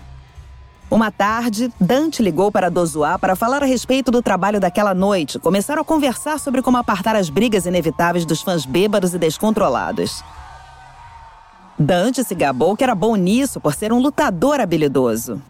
Uma 0.90 1.11
tarde, 1.11 1.73
Dante 1.80 2.23
ligou 2.23 2.50
para 2.50 2.71
Dozoá 2.71 3.18
para 3.18 3.37
falar 3.37 3.62
a 3.62 3.66
respeito 3.66 4.11
do 4.11 4.23
trabalho 4.23 4.61
daquela 4.61 4.92
noite. 4.94 5.38
Começaram 5.38 5.82
a 5.82 5.85
conversar 5.85 6.38
sobre 6.38 6.61
como 6.61 6.78
apartar 6.78 7.14
as 7.14 7.30
brigas 7.30 7.64
inevitáveis 7.66 8.26
dos 8.26 8.42
fãs 8.42 8.66
bêbados 8.66 9.14
e 9.14 9.18
descontrolados. 9.18 10.23
Dante 11.82 12.22
se 12.22 12.34
gabou 12.34 12.76
que 12.76 12.84
era 12.84 12.94
bom 12.94 13.16
nisso 13.16 13.60
por 13.60 13.74
ser 13.74 13.92
um 13.92 13.98
lutador 13.98 14.60
habilidoso. 14.60 15.42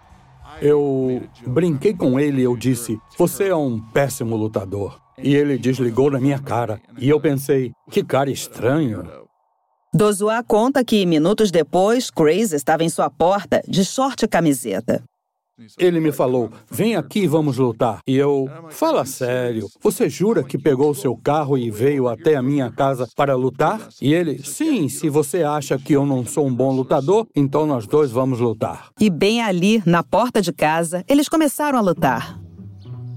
Eu 0.61 1.23
brinquei 1.47 1.93
com 1.93 2.19
ele 2.19 2.41
e 2.41 2.45
eu 2.45 2.57
disse: 2.57 2.99
Você 3.19 3.49
é 3.49 3.57
um 3.57 3.79
péssimo 3.79 4.35
lutador. 4.35 4.99
E 5.19 5.35
ele 5.35 5.59
desligou 5.59 6.11
na 6.11 6.19
minha 6.19 6.39
cara. 6.39 6.81
E 6.99 7.09
eu 7.09 7.21
pensei: 7.21 7.73
Que 7.91 8.03
cara 8.03 8.31
estranho. 8.31 9.05
Dozoá 9.95 10.43
conta 10.43 10.83
que, 10.83 11.05
minutos 11.05 11.51
depois, 11.51 12.11
Chris 12.11 12.53
estava 12.53 12.83
em 12.83 12.89
sua 12.89 13.11
porta, 13.11 13.63
de 13.69 13.85
short 13.85 14.25
e 14.25 14.29
camiseta. 14.29 15.05
Ele 15.79 16.01
me 16.01 16.13
falou: 16.13 16.51
vem 16.71 16.97
aqui, 16.97 17.27
vamos 17.27 17.59
lutar. 17.59 18.01
E 18.07 18.17
eu, 18.17 18.49
fala 18.71 19.05
sério, 19.05 19.69
você 19.81 20.09
jura 20.09 20.43
que 20.43 20.59
pegou 20.59 20.91
o 20.91 20.95
seu 20.95 21.17
carro 21.17 21.59
e 21.59 21.71
veio 21.71 22.09
até 22.09 22.37
a 22.37 22.43
minha 22.43 22.71
casa 22.71 23.07
para 23.15 23.37
lutar? 23.37 23.89
E 24.01 24.13
ele, 24.15 24.43
sim, 24.43 24.89
se 24.89 25.09
você 25.09 25.43
acha 25.43 25.79
que 25.79 25.93
eu 25.93 26.07
não 26.07 26.25
sou 26.25 26.47
um 26.47 26.55
bom 26.55 26.73
lutador, 26.75 27.27
então 27.37 27.67
nós 27.67 27.87
dois 27.87 28.11
vamos 28.11 28.41
lutar. 28.41 28.89
E 28.99 29.11
bem 29.11 29.43
ali, 29.43 29.83
na 29.85 30.03
porta 30.03 30.41
de 30.41 30.53
casa, 30.53 31.05
eles 31.09 31.29
começaram 31.29 31.79
a 31.79 31.83
lutar. 31.83 32.41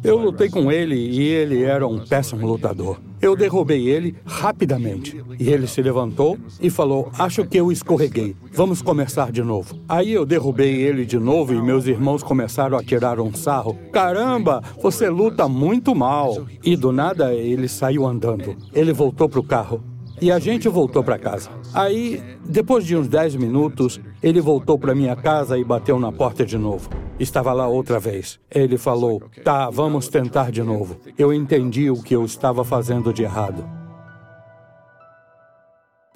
Eu 0.03 0.17
lutei 0.17 0.49
com 0.49 0.71
ele 0.71 0.95
e 0.95 1.23
ele 1.23 1.63
era 1.63 1.87
um 1.87 2.05
péssimo 2.05 2.45
lutador. 2.45 2.99
Eu 3.21 3.35
derrubei 3.35 3.87
ele 3.87 4.15
rapidamente. 4.25 5.23
E 5.39 5.49
ele 5.49 5.67
se 5.67 5.81
levantou 5.81 6.37
e 6.61 6.69
falou: 6.69 7.09
Acho 7.17 7.45
que 7.45 7.57
eu 7.57 7.71
escorreguei. 7.71 8.35
Vamos 8.51 8.81
começar 8.81 9.31
de 9.31 9.41
novo. 9.41 9.75
Aí 9.87 10.13
eu 10.13 10.25
derrubei 10.25 10.81
ele 10.81 11.05
de 11.05 11.17
novo 11.17 11.53
e 11.53 11.61
meus 11.61 11.87
irmãos 11.87 12.23
começaram 12.23 12.77
a 12.77 12.83
tirar 12.83 13.19
um 13.19 13.33
sarro. 13.33 13.77
Caramba, 13.91 14.61
você 14.81 15.09
luta 15.09 15.47
muito 15.47 15.95
mal. 15.95 16.45
E 16.63 16.75
do 16.75 16.91
nada 16.91 17.33
ele 17.33 17.67
saiu 17.67 18.05
andando. 18.05 18.55
Ele 18.73 18.93
voltou 18.93 19.27
para 19.27 19.39
o 19.39 19.43
carro. 19.43 19.94
E 20.21 20.31
a 20.31 20.39
gente 20.39 20.69
voltou 20.69 21.03
para 21.03 21.19
casa. 21.19 21.49
Aí, 21.73 22.23
depois 22.45 22.85
de 22.85 22.95
uns 22.95 23.07
10 23.07 23.35
minutos, 23.35 23.99
ele 24.23 24.39
voltou 24.39 24.79
para 24.79 24.95
minha 24.95 25.15
casa 25.15 25.57
e 25.57 25.63
bateu 25.63 25.99
na 25.99 26.11
porta 26.11 26.45
de 26.45 26.57
novo. 26.57 26.89
Estava 27.19 27.51
lá 27.51 27.67
outra 27.67 27.99
vez. 27.99 28.39
Ele 28.49 28.77
falou: 28.77 29.21
Tá, 29.43 29.69
vamos 29.69 30.07
tentar 30.07 30.51
de 30.51 30.63
novo. 30.63 30.97
Eu 31.17 31.33
entendi 31.33 31.89
o 31.89 32.01
que 32.01 32.15
eu 32.15 32.23
estava 32.23 32.63
fazendo 32.63 33.13
de 33.13 33.23
errado. 33.23 33.67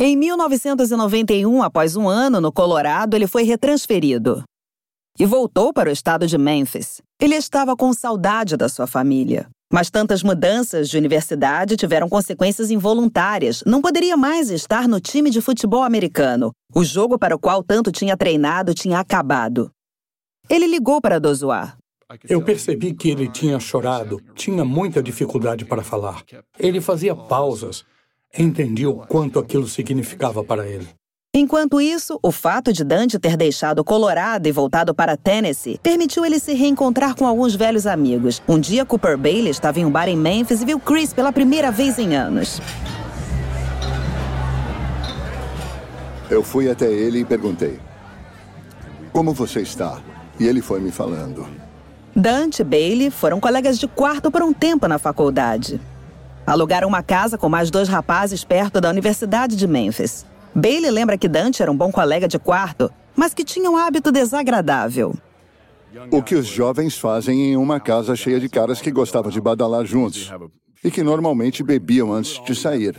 Em 0.02 0.16
1991, 0.16 1.62
após 1.62 1.98
um 1.98 2.08
ano 2.08 2.40
no 2.40 2.54
Colorado, 2.54 3.18
ele 3.18 3.28
foi 3.28 3.44
retransferido 3.44 4.44
e 5.20 5.26
voltou 5.26 5.74
para 5.74 5.90
o 5.90 5.92
estado 5.92 6.26
de 6.26 6.38
Memphis. 6.38 7.02
Ele 7.22 7.36
estava 7.36 7.76
com 7.76 7.92
saudade 7.92 8.56
da 8.56 8.70
sua 8.70 8.88
família. 8.88 9.50
Mas 9.72 9.92
tantas 9.92 10.24
mudanças 10.24 10.90
de 10.90 10.98
universidade 10.98 11.78
tiveram 11.78 12.10
consequências 12.10 12.72
involuntárias. 12.72 13.64
Não 13.68 13.82
poderia 13.82 14.18
mais 14.18 14.50
estar 14.50 14.88
no 14.88 15.00
time 15.00 15.30
de 15.30 15.42
futebol 15.42 15.84
americano. 15.84 16.52
O 16.74 16.84
jogo 16.84 17.20
para 17.20 17.36
o 17.36 17.40
qual 17.40 17.64
tanto 17.64 17.92
tinha 17.92 18.18
treinado 18.18 18.74
tinha 18.74 19.00
acabado. 19.00 19.72
Ele 20.50 20.66
ligou 20.66 21.00
para 21.00 21.20
Dozoar. 21.20 21.78
Eu 22.28 22.42
percebi 22.42 22.94
que 22.94 23.12
ele 23.12 23.28
tinha 23.30 23.60
chorado, 23.60 24.20
tinha 24.34 24.66
muita 24.66 25.04
dificuldade 25.04 25.64
para 25.64 25.84
falar. 25.84 26.24
Ele 26.58 26.82
fazia 26.82 27.16
pausas. 27.16 27.86
Entendi 28.36 28.88
o 28.88 28.96
quanto 28.96 29.38
aquilo 29.38 29.68
significava 29.68 30.44
para 30.44 30.68
ele. 30.68 30.88
Enquanto 31.40 31.80
isso, 31.80 32.18
o 32.24 32.32
fato 32.32 32.74
de 32.74 32.84
Dante 32.84 33.20
ter 33.20 33.38
deixado 33.38 33.84
Colorado 33.84 34.48
e 34.48 34.52
voltado 34.52 34.96
para 34.96 35.16
Tennessee 35.16 35.80
permitiu 35.84 36.26
ele 36.26 36.40
se 36.40 36.56
reencontrar 36.56 37.14
com 37.14 37.28
alguns 37.28 37.54
velhos 37.54 37.86
amigos. 37.86 38.42
Um 38.48 38.60
dia, 38.60 38.84
Cooper 38.84 39.16
Bailey 39.16 39.52
estava 39.52 39.80
em 39.80 39.86
um 39.86 39.92
bar 39.92 40.10
em 40.10 40.18
Memphis 40.18 40.64
e 40.64 40.66
viu 40.66 40.80
Chris 40.80 41.14
pela 41.14 41.32
primeira 41.32 41.70
vez 41.70 42.00
em 42.00 42.16
anos. 42.16 42.60
Eu 46.32 46.42
fui 46.42 46.68
até 46.68 46.92
ele 46.92 47.20
e 47.20 47.26
perguntei: 47.26 47.80
Como 49.14 49.32
você 49.32 49.62
está? 49.62 50.02
E 50.40 50.48
ele 50.48 50.64
foi 50.64 50.80
me 50.80 50.90
falando. 50.90 51.46
Dante 52.16 52.64
e 52.64 52.66
Bailey 52.66 53.12
foram 53.12 53.40
colegas 53.40 53.78
de 53.78 53.88
quarto 53.88 54.32
por 54.32 54.42
um 54.42 54.52
tempo 54.52 54.88
na 54.88 54.98
faculdade. 54.98 55.80
Alugaram 56.48 56.88
uma 56.88 57.04
casa 57.04 57.38
com 57.38 57.48
mais 57.48 57.70
dois 57.70 57.88
rapazes 57.88 58.44
perto 58.44 58.82
da 58.82 58.90
Universidade 58.90 59.56
de 59.56 59.68
Memphis. 59.68 60.26
Bailey 60.60 60.92
lembra 60.92 61.18
que 61.18 61.30
Dante 61.30 61.62
era 61.62 61.72
um 61.72 61.78
bom 61.78 61.90
colega 61.90 62.28
de 62.28 62.38
quarto, 62.38 62.92
mas 63.16 63.34
que 63.34 63.46
tinha 63.46 63.72
um 63.72 63.78
hábito 63.78 64.12
desagradável. 64.12 65.16
O 66.12 66.22
que 66.22 66.36
os 66.36 66.46
jovens 66.46 66.98
fazem 66.98 67.52
em 67.52 67.58
uma 67.58 67.80
casa 67.80 68.16
cheia 68.16 68.40
de 68.40 68.50
caras 68.50 68.82
que 68.82 68.92
gostavam 68.92 69.32
de 69.32 69.40
badalar 69.40 69.86
juntos 69.86 70.32
e 70.84 70.92
que 70.92 71.02
normalmente 71.02 71.64
bebiam 71.64 72.14
antes 72.14 72.44
de 72.44 72.54
sair. 72.56 72.96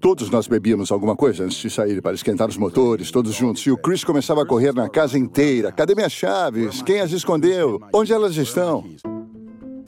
Todos 0.00 0.30
nós 0.30 0.46
bebíamos 0.48 0.90
alguma 0.90 1.16
coisa 1.16 1.44
antes 1.44 1.58
de 1.58 1.70
sair 1.70 2.02
para 2.02 2.14
esquentar 2.14 2.48
os 2.48 2.56
motores, 2.56 3.10
todos 3.10 3.34
juntos. 3.34 3.64
E 3.66 3.70
o 3.70 3.78
Chris 3.78 4.04
começava 4.04 4.42
a 4.42 4.46
correr 4.46 4.74
na 4.74 4.88
casa 4.88 5.18
inteira. 5.18 5.72
Cadê 5.72 5.94
minhas 5.94 6.12
chaves? 6.12 6.82
Quem 6.82 7.00
as 7.00 7.12
escondeu? 7.12 7.80
Onde 7.92 8.12
elas 8.12 8.36
estão? 8.36 8.84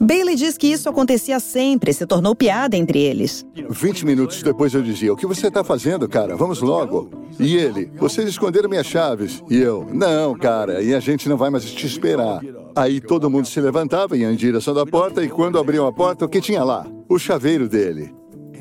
Bailey 0.09 0.35
diz 0.35 0.57
que 0.57 0.65
isso 0.65 0.89
acontecia 0.89 1.39
sempre, 1.39 1.93
se 1.93 2.03
tornou 2.03 2.33
piada 2.33 2.75
entre 2.75 2.97
eles. 2.97 3.45
20 3.69 4.07
minutos 4.07 4.41
depois 4.41 4.73
eu 4.73 4.81
dizia: 4.81 5.13
O 5.13 5.15
que 5.15 5.27
você 5.27 5.49
está 5.49 5.63
fazendo, 5.63 6.09
cara? 6.09 6.35
Vamos 6.35 6.61
logo. 6.61 7.11
E 7.39 7.55
ele: 7.55 7.91
Vocês 7.95 8.27
esconderam 8.27 8.67
minhas 8.67 8.87
chaves. 8.87 9.43
E 9.47 9.57
eu: 9.57 9.87
Não, 9.93 10.33
cara, 10.33 10.81
e 10.81 10.95
a 10.95 10.99
gente 10.99 11.29
não 11.29 11.37
vai 11.37 11.51
mais 11.51 11.63
te 11.63 11.85
esperar. 11.85 12.41
Aí 12.75 12.99
todo 12.99 13.29
mundo 13.29 13.47
se 13.47 13.61
levantava, 13.61 14.17
ia 14.17 14.31
em 14.31 14.35
direção 14.35 14.73
da 14.73 14.83
porta, 14.83 15.23
e 15.23 15.29
quando 15.29 15.59
abriam 15.59 15.85
a 15.85 15.93
porta, 15.93 16.25
o 16.25 16.29
que 16.29 16.41
tinha 16.41 16.63
lá? 16.63 16.87
O 17.07 17.19
chaveiro 17.19 17.69
dele. 17.69 18.11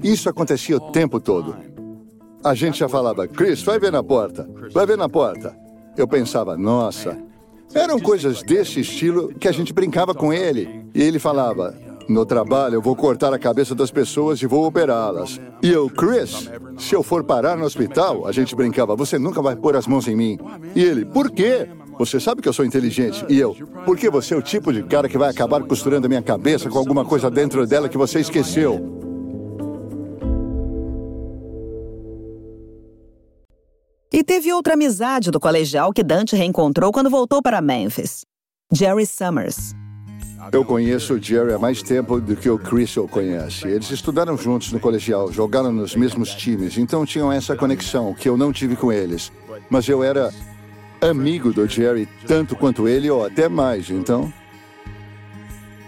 Isso 0.02 0.28
acontecia 0.28 0.76
o 0.76 0.93
tempo 0.93 1.19
todo. 1.19 1.57
A 2.45 2.55
gente 2.55 2.78
já 2.78 2.90
falava: 2.90 3.26
Chris, 3.26 3.62
vai 3.62 3.78
ver 3.78 3.90
na 3.90 4.02
porta, 4.02 4.47
vai 4.71 4.85
ver 4.85 4.99
na 4.99 5.09
porta. 5.09 5.57
Eu 5.97 6.07
pensava: 6.07 6.59
Nossa, 6.59 7.17
eram 7.75 7.99
coisas 7.99 8.43
desse 8.43 8.81
estilo 8.81 9.29
que 9.29 9.49
a 9.49 9.53
gente 9.53 9.73
brincava 9.73 10.15
com 10.15 10.33
ele. 10.33 10.87
E 10.95 11.03
ele 11.03 11.19
falava: 11.19 11.75
No 12.09 12.25
trabalho 12.25 12.75
eu 12.75 12.83
vou 12.83 12.97
cortar 12.97 13.33
a 13.33 13.39
cabeça 13.39 13.75
das 13.75 13.91
pessoas 13.91 14.41
e 14.41 14.47
vou 14.47 14.67
operá-las. 14.67 15.41
E 15.63 15.71
eu, 15.71 15.89
Chris, 15.91 16.51
se 16.79 16.95
eu 16.95 17.03
for 17.03 17.25
parar 17.25 17.57
no 17.57 17.65
hospital, 17.65 18.27
a 18.27 18.33
gente 18.33 18.55
brincava: 18.55 18.97
Você 18.97 19.19
nunca 19.19 19.43
vai 19.43 19.57
pôr 19.57 19.77
as 19.77 19.87
mãos 19.87 20.09
em 20.09 20.17
mim. 20.17 20.39
E 20.75 20.83
ele: 20.83 21.05
Por 21.05 21.31
quê? 21.31 21.69
Você 21.99 22.21
sabe 22.21 22.41
que 22.41 22.49
eu 22.49 22.53
sou 22.53 22.65
inteligente. 22.65 23.25
E 23.29 23.39
eu: 23.39 23.57
Porque 23.85 24.09
você 24.09 24.35
é 24.35 24.37
o 24.37 24.43
tipo 24.43 24.73
de 24.73 24.83
cara 24.85 25.09
que 25.09 25.19
vai 25.19 25.31
acabar 25.31 25.63
costurando 25.65 26.07
a 26.07 26.09
minha 26.09 26.23
cabeça 26.23 26.69
com 26.69 26.79
alguma 26.79 27.05
coisa 27.05 27.31
dentro 27.31 27.67
dela 27.67 27.89
que 27.89 27.99
você 27.99 28.21
esqueceu. 28.21 28.98
E 34.11 34.25
teve 34.25 34.50
outra 34.53 34.73
amizade 34.73 35.31
do 35.31 35.38
colegial 35.38 35.93
que 35.93 36.03
Dante 36.03 36.35
reencontrou 36.35 36.91
quando 36.91 37.11
voltou 37.11 37.43
para 37.43 37.61
Memphis. 37.61 38.25
Jerry 38.73 39.05
Summers. 39.05 39.75
Eu 40.50 40.65
conheço 40.65 41.15
o 41.15 41.23
Jerry 41.23 41.53
há 41.53 41.59
mais 41.59 41.83
tempo 41.83 42.19
do 42.19 42.35
que 42.35 42.49
o 42.49 42.59
Chris 42.59 42.97
o 42.97 43.07
conhece. 43.07 43.69
Eles 43.69 43.91
estudaram 43.91 44.35
juntos 44.38 44.73
no 44.73 44.81
colegial, 44.81 45.31
jogaram 45.31 45.71
nos 45.71 45.95
mesmos 45.95 46.35
times, 46.35 46.79
então 46.79 47.05
tinham 47.05 47.31
essa 47.31 47.55
conexão 47.55 48.15
que 48.15 48.27
eu 48.27 48.37
não 48.37 48.50
tive 48.50 48.77
com 48.77 48.91
eles. 48.91 49.31
Mas 49.69 49.87
eu 49.87 50.03
era 50.03 50.33
amigo 51.03 51.53
do 51.53 51.67
Jerry 51.67 52.09
tanto 52.27 52.57
quanto 52.57 52.88
ele, 52.88 53.11
ou 53.11 53.27
até 53.27 53.47
mais, 53.47 53.91
então. 53.91 54.33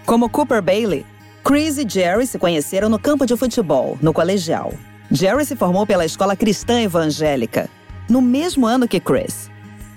Como 0.04 0.28
Cooper 0.28 0.60
Bailey, 0.60 1.06
Chris 1.42 1.78
e 1.78 1.88
Jerry 1.88 2.26
se 2.26 2.38
conheceram 2.38 2.90
no 2.90 2.98
campo 2.98 3.24
de 3.24 3.34
futebol, 3.38 3.96
no 4.02 4.12
colegial. 4.12 4.74
Jerry 5.10 5.46
se 5.46 5.56
formou 5.56 5.86
pela 5.86 6.04
escola 6.04 6.36
cristã 6.36 6.82
evangélica 6.82 7.70
no 8.10 8.20
mesmo 8.20 8.66
ano 8.66 8.88
que 8.88 9.00
Chris. 9.00 9.48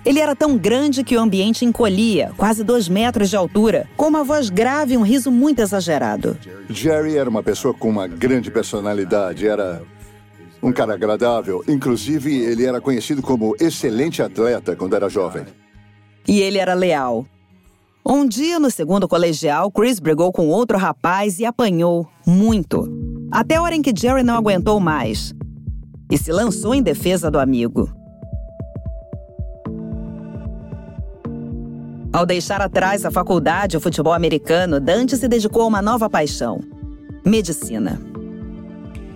Ele 0.06 0.20
era 0.20 0.36
tão 0.36 0.58
grande 0.58 1.04
que 1.04 1.16
o 1.16 1.20
ambiente 1.20 1.64
encolhia, 1.64 2.32
quase 2.38 2.64
dois 2.64 2.90
metros 2.90 3.30
de 3.30 3.38
altura, 3.38 3.88
com 3.96 4.08
uma 4.08 4.24
voz 4.24 4.50
grave 4.50 4.94
e 4.94 4.98
um 4.98 5.02
riso 5.02 5.32
muito 5.32 5.62
exagerado. 5.62 6.38
Jerry 6.70 7.18
era 7.18 7.30
uma 7.30 7.42
pessoa 7.42 7.74
com 7.74 7.90
uma 7.90 8.06
grande 8.06 8.52
personalidade, 8.52 9.48
era 9.48 9.82
um 10.62 10.74
cara 10.74 10.94
agradável. 10.94 11.64
Inclusive, 11.68 12.36
ele 12.36 12.66
era 12.66 12.82
conhecido 12.82 13.22
como 13.22 13.56
excelente 13.60 14.22
atleta 14.22 14.76
quando 14.76 14.96
era 14.96 15.10
jovem. 15.10 15.46
E 16.28 16.42
ele 16.42 16.58
era 16.58 16.74
leal. 16.74 17.26
Um 18.06 18.28
dia, 18.28 18.60
no 18.60 18.70
segundo 18.70 19.08
colegial, 19.08 19.72
Chris 19.72 20.00
brigou 20.00 20.34
com 20.34 20.50
outro 20.50 20.78
rapaz 20.78 21.40
e 21.40 21.46
apanhou 21.46 22.06
muito. 22.28 22.90
Até 23.32 23.56
a 23.56 23.62
hora 23.62 23.74
em 23.74 23.82
que 23.82 23.94
Jerry 23.98 24.24
não 24.24 24.36
aguentou 24.36 24.82
mais 24.82 25.34
e 26.12 26.18
se 26.18 26.32
lançou 26.32 26.76
em 26.76 26.84
defesa 26.84 27.32
do 27.32 27.40
amigo. 27.40 28.03
Ao 32.14 32.28
deixar 32.28 32.62
atrás 32.62 33.04
a 33.06 33.10
faculdade 33.10 33.76
e 33.76 33.78
o 33.78 33.82
futebol 33.82 34.14
americano, 34.14 34.80
Dante 34.80 35.18
se 35.18 35.28
dedicou 35.28 35.64
a 35.64 35.66
uma 35.66 35.82
nova 35.82 36.08
paixão: 36.08 36.62
medicina. 37.26 38.00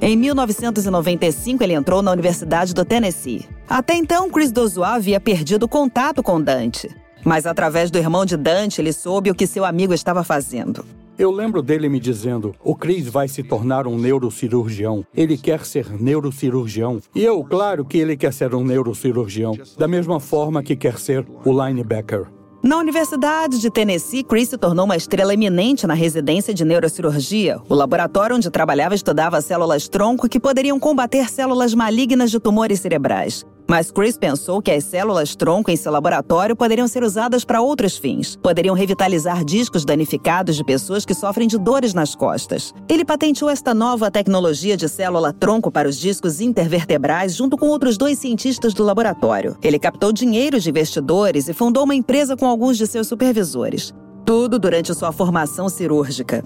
Em 0.01 0.17
1995, 0.17 1.63
ele 1.63 1.73
entrou 1.73 2.01
na 2.01 2.11
Universidade 2.11 2.73
do 2.73 2.83
Tennessee. 2.83 3.45
Até 3.69 3.93
então, 3.93 4.31
Chris 4.31 4.51
Dozois 4.51 4.89
havia 4.89 5.19
perdido 5.19 5.67
contato 5.67 6.23
com 6.23 6.41
Dante. 6.41 6.89
Mas 7.23 7.45
através 7.45 7.91
do 7.91 7.99
irmão 7.99 8.25
de 8.25 8.35
Dante, 8.35 8.81
ele 8.81 8.91
soube 8.91 9.29
o 9.29 9.35
que 9.35 9.45
seu 9.45 9.63
amigo 9.63 9.93
estava 9.93 10.23
fazendo. 10.23 10.83
Eu 11.19 11.29
lembro 11.29 11.61
dele 11.61 11.89
me 11.89 11.99
dizendo: 11.99 12.55
o 12.63 12.75
Chris 12.75 13.07
vai 13.07 13.27
se 13.27 13.43
tornar 13.43 13.85
um 13.85 13.97
neurocirurgião. 13.97 15.05
Ele 15.15 15.37
quer 15.37 15.65
ser 15.65 15.87
neurocirurgião. 16.01 16.99
E 17.13 17.23
eu, 17.23 17.43
claro 17.43 17.85
que 17.85 17.99
ele 17.99 18.17
quer 18.17 18.33
ser 18.33 18.55
um 18.55 18.63
neurocirurgião, 18.63 19.55
da 19.77 19.87
mesma 19.87 20.19
forma 20.19 20.63
que 20.63 20.75
quer 20.75 20.97
ser 20.97 21.27
o 21.45 21.51
linebacker. 21.51 22.36
Na 22.63 22.77
Universidade 22.77 23.59
de 23.59 23.69
Tennessee, 23.69 24.23
Chris 24.23 24.49
se 24.49 24.57
tornou 24.57 24.85
uma 24.85 24.95
estrela 24.97 25.33
eminente 25.33 25.85
na 25.85 25.93
residência 25.93 26.53
de 26.53 26.65
neurocirurgia. 26.65 27.61
O 27.69 27.75
laboratório 27.75 28.35
onde 28.35 28.49
trabalhava 28.49 28.95
estudava 28.95 29.39
células 29.41 29.87
tronco 29.87 30.27
que 30.27 30.39
poderiam 30.39 30.79
combater 30.79 31.29
células 31.29 31.73
malignas 31.73 32.31
de 32.31 32.39
tumores 32.39 32.79
cerebrais. 32.79 33.45
Mas 33.69 33.91
Chris 33.91 34.17
pensou 34.17 34.61
que 34.61 34.71
as 34.71 34.85
células 34.85 35.35
tronco 35.35 35.69
em 35.69 35.75
seu 35.75 35.91
laboratório 35.91 36.55
poderiam 36.55 36.87
ser 36.87 37.03
usadas 37.03 37.43
para 37.43 37.61
outros 37.61 37.97
fins. 37.97 38.37
Poderiam 38.41 38.73
revitalizar 38.73 39.43
discos 39.43 39.83
danificados 39.83 40.55
de 40.55 40.63
pessoas 40.63 41.05
que 41.05 41.13
sofrem 41.13 41.49
de 41.49 41.57
dores 41.57 41.93
nas 41.93 42.15
costas. 42.15 42.73
Ele 42.87 43.03
patenteou 43.03 43.49
esta 43.49 43.73
nova 43.73 44.09
tecnologia 44.09 44.77
de 44.77 44.87
célula 44.87 45.33
tronco 45.33 45.69
para 45.69 45.89
os 45.89 45.97
discos 45.97 46.39
intervertebrais 46.39 47.35
junto 47.35 47.57
com 47.57 47.67
outros 47.67 47.97
dois 47.97 48.17
cientistas 48.17 48.73
do 48.73 48.83
laboratório. 48.83 49.57
Ele 49.61 49.77
captou 49.77 50.13
dinheiro 50.13 50.59
de 50.59 50.69
investidores 50.69 51.49
e 51.49 51.53
fundou 51.53 51.83
uma 51.83 51.95
empresa 51.95 52.37
com 52.37 52.45
alguns 52.45 52.77
de 52.77 52.87
seus 52.87 53.07
supervisores. 53.07 53.93
Tudo 54.25 54.57
durante 54.57 54.93
sua 54.93 55.11
formação 55.11 55.67
cirúrgica. 55.67 56.41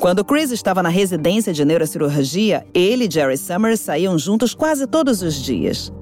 Quando 0.00 0.24
Chris 0.24 0.50
estava 0.50 0.82
na 0.82 0.88
residência 0.88 1.52
de 1.52 1.62
neurocirurgia, 1.62 2.66
ele 2.72 3.06
e 3.06 3.10
Jerry 3.10 3.36
Summers 3.36 3.80
saíam 3.80 4.18
juntos 4.18 4.54
quase 4.54 4.86
todos 4.86 5.20
os 5.20 5.34
dias. 5.34 5.92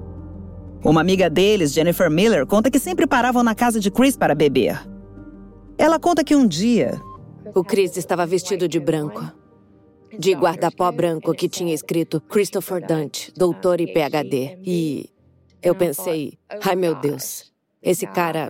Uma 0.81 1.01
amiga 1.01 1.29
deles, 1.29 1.73
Jennifer 1.73 2.09
Miller, 2.09 2.45
conta 2.45 2.71
que 2.71 2.79
sempre 2.79 3.05
paravam 3.05 3.43
na 3.43 3.53
casa 3.53 3.77
de 3.77 3.91
Chris 3.91 4.15
para 4.15 4.33
beber. 4.33 4.81
Ela 5.77 5.99
conta 5.99 6.23
que 6.23 6.33
um 6.33 6.47
dia. 6.47 6.93
O 7.53 7.61
Chris 7.61 7.97
estava 7.97 8.25
vestido 8.25 8.69
de 8.69 8.79
branco. 8.79 9.21
De 10.17 10.31
guarda-pó 10.31 10.89
branco 10.93 11.33
que 11.33 11.49
tinha 11.49 11.73
escrito 11.73 12.21
Christopher 12.21 12.87
Dante, 12.87 13.33
doutor 13.35 13.81
e 13.81 13.93
PhD. 13.93 14.57
E 14.65 15.09
eu 15.61 15.75
pensei, 15.75 16.39
ai 16.63 16.75
meu 16.77 16.95
Deus, 16.95 17.51
esse 17.83 18.07
cara 18.07 18.49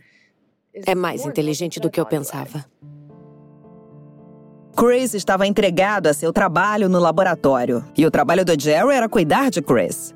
é 0.85 0.93
mais 0.93 1.25
inteligente 1.25 1.79
do 1.79 1.89
que 1.89 1.99
eu 1.99 2.05
pensava. 2.05 2.63
Chris 4.79 5.13
estava 5.13 5.45
entregado 5.45 6.07
a 6.07 6.13
seu 6.13 6.31
trabalho 6.31 6.87
no 6.87 6.99
laboratório, 6.99 7.83
e 7.97 8.05
o 8.05 8.09
trabalho 8.09 8.45
do 8.45 8.57
Jerry 8.57 8.93
era 8.93 9.09
cuidar 9.09 9.49
de 9.49 9.61
Chris. 9.61 10.15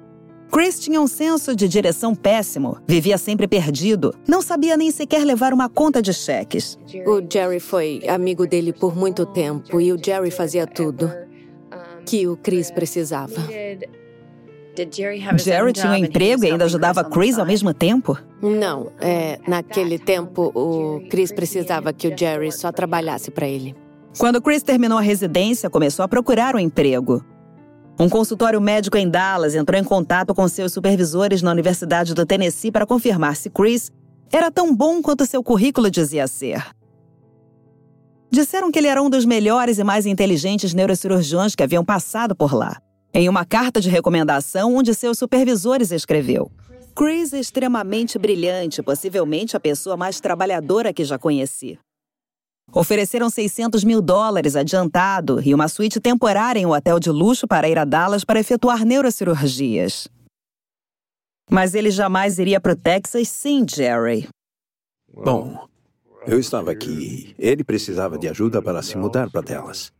Chris 0.50 0.80
tinha 0.80 1.02
um 1.02 1.08
senso 1.08 1.54
de 1.54 1.68
direção 1.68 2.16
péssimo, 2.16 2.78
vivia 2.88 3.18
sempre 3.18 3.46
perdido, 3.46 4.16
não 4.26 4.42
sabia 4.42 4.78
nem 4.78 4.90
sequer 4.90 5.26
levar 5.26 5.52
uma 5.52 5.68
conta 5.68 6.02
de 6.02 6.14
cheques. 6.14 6.80
O 7.06 7.22
Jerry 7.30 7.60
foi 7.60 8.08
amigo 8.08 8.48
dele 8.48 8.72
por 8.72 8.96
muito 8.96 9.26
tempo 9.26 9.82
e 9.82 9.92
o 9.92 10.02
Jerry 10.02 10.32
fazia 10.32 10.66
tudo 10.66 11.12
que 12.06 12.26
o 12.26 12.38
Chris 12.38 12.72
precisava. 12.72 13.36
Jerry 15.40 15.74
tinha 15.74 15.92
um 15.92 15.96
emprego 15.96 16.46
e 16.46 16.52
ainda 16.52 16.64
ajudava 16.64 17.04
Chris 17.04 17.38
ao 17.38 17.46
mesmo 17.46 17.74
tempo? 17.74 18.18
Não, 18.42 18.94
é, 19.02 19.40
naquele 19.46 20.00
tempo 20.00 20.54
o 20.56 21.02
Chris 21.10 21.34
precisava 21.34 21.92
que 21.92 22.08
o 22.08 22.18
Jerry 22.18 22.50
só 22.50 22.72
trabalhasse 22.72 23.30
para 23.30 23.46
ele. 23.46 23.83
Quando 24.18 24.42
Chris 24.42 24.62
terminou 24.62 24.98
a 24.98 25.02
residência, 25.02 25.70
começou 25.70 26.04
a 26.04 26.08
procurar 26.08 26.56
um 26.56 26.60
emprego. 26.60 27.26
Um 28.00 28.08
consultório 28.08 28.62
médico 28.62 28.98
em 28.98 29.10
Dallas 29.10 29.56
entrou 29.56 29.80
em 29.80 29.84
contato 29.84 30.34
com 30.34 30.48
seus 30.48 30.72
supervisores 30.72 31.42
na 31.42 31.52
Universidade 31.52 32.14
do 32.14 32.26
Tennessee 32.26 32.72
para 32.72 32.86
confirmar 32.86 33.36
se 33.36 33.50
Chris 33.50 33.92
era 34.32 34.52
tão 34.52 34.76
bom 34.76 35.02
quanto 35.02 35.26
seu 35.26 35.44
currículo 35.44 35.92
dizia 35.92 36.28
ser. 36.28 36.64
Disseram 38.32 38.72
que 38.72 38.80
ele 38.80 38.88
era 38.88 39.02
um 39.02 39.10
dos 39.10 39.26
melhores 39.26 39.78
e 39.78 39.84
mais 39.84 40.06
inteligentes 40.06 40.74
neurocirurgiões 40.74 41.54
que 41.54 41.62
haviam 41.62 41.86
passado 41.86 42.36
por 42.36 42.54
lá. 42.54 42.80
Em 43.14 43.30
uma 43.30 43.46
carta 43.46 43.80
de 43.80 43.90
recomendação, 43.90 44.76
um 44.76 44.82
de 44.82 44.96
seus 44.96 45.20
supervisores 45.20 45.92
escreveu: 45.92 46.52
Chris 46.96 47.32
é 47.32 47.40
extremamente 47.40 48.18
brilhante, 48.18 48.82
possivelmente 48.82 49.56
a 49.56 49.60
pessoa 49.60 49.96
mais 49.96 50.20
trabalhadora 50.20 50.92
que 50.92 51.04
já 51.04 51.20
conheci. 51.20 51.78
Ofereceram 52.72 53.30
600 53.30 53.84
mil 53.84 54.02
dólares 54.02 54.56
adiantado 54.56 55.42
e 55.42 55.54
uma 55.54 55.68
suíte 55.68 56.00
temporária 56.00 56.60
em 56.60 56.66
um 56.66 56.72
hotel 56.72 57.00
de 57.00 57.10
luxo 57.10 57.48
para 57.48 57.70
ir 57.70 57.78
a 57.78 57.86
Dallas 57.86 58.24
para 58.24 58.40
efetuar 58.40 58.86
neurocirurgias. 58.86 60.08
Mas 61.50 61.76
ele 61.76 61.92
jamais 61.92 62.40
iria 62.40 62.60
para 62.60 62.74
o 62.74 62.76
Texas 62.76 63.28
sem 63.28 63.66
Jerry. 63.68 64.28
Bom, 65.14 65.68
eu 66.26 66.40
estava 66.40 66.72
aqui. 66.72 67.36
Ele 67.38 67.64
precisava 67.64 68.18
de 68.18 68.28
ajuda 68.28 68.62
para 68.62 68.82
se 68.82 68.98
mudar 68.98 69.30
para 69.30 69.42
Dallas. 69.42 69.92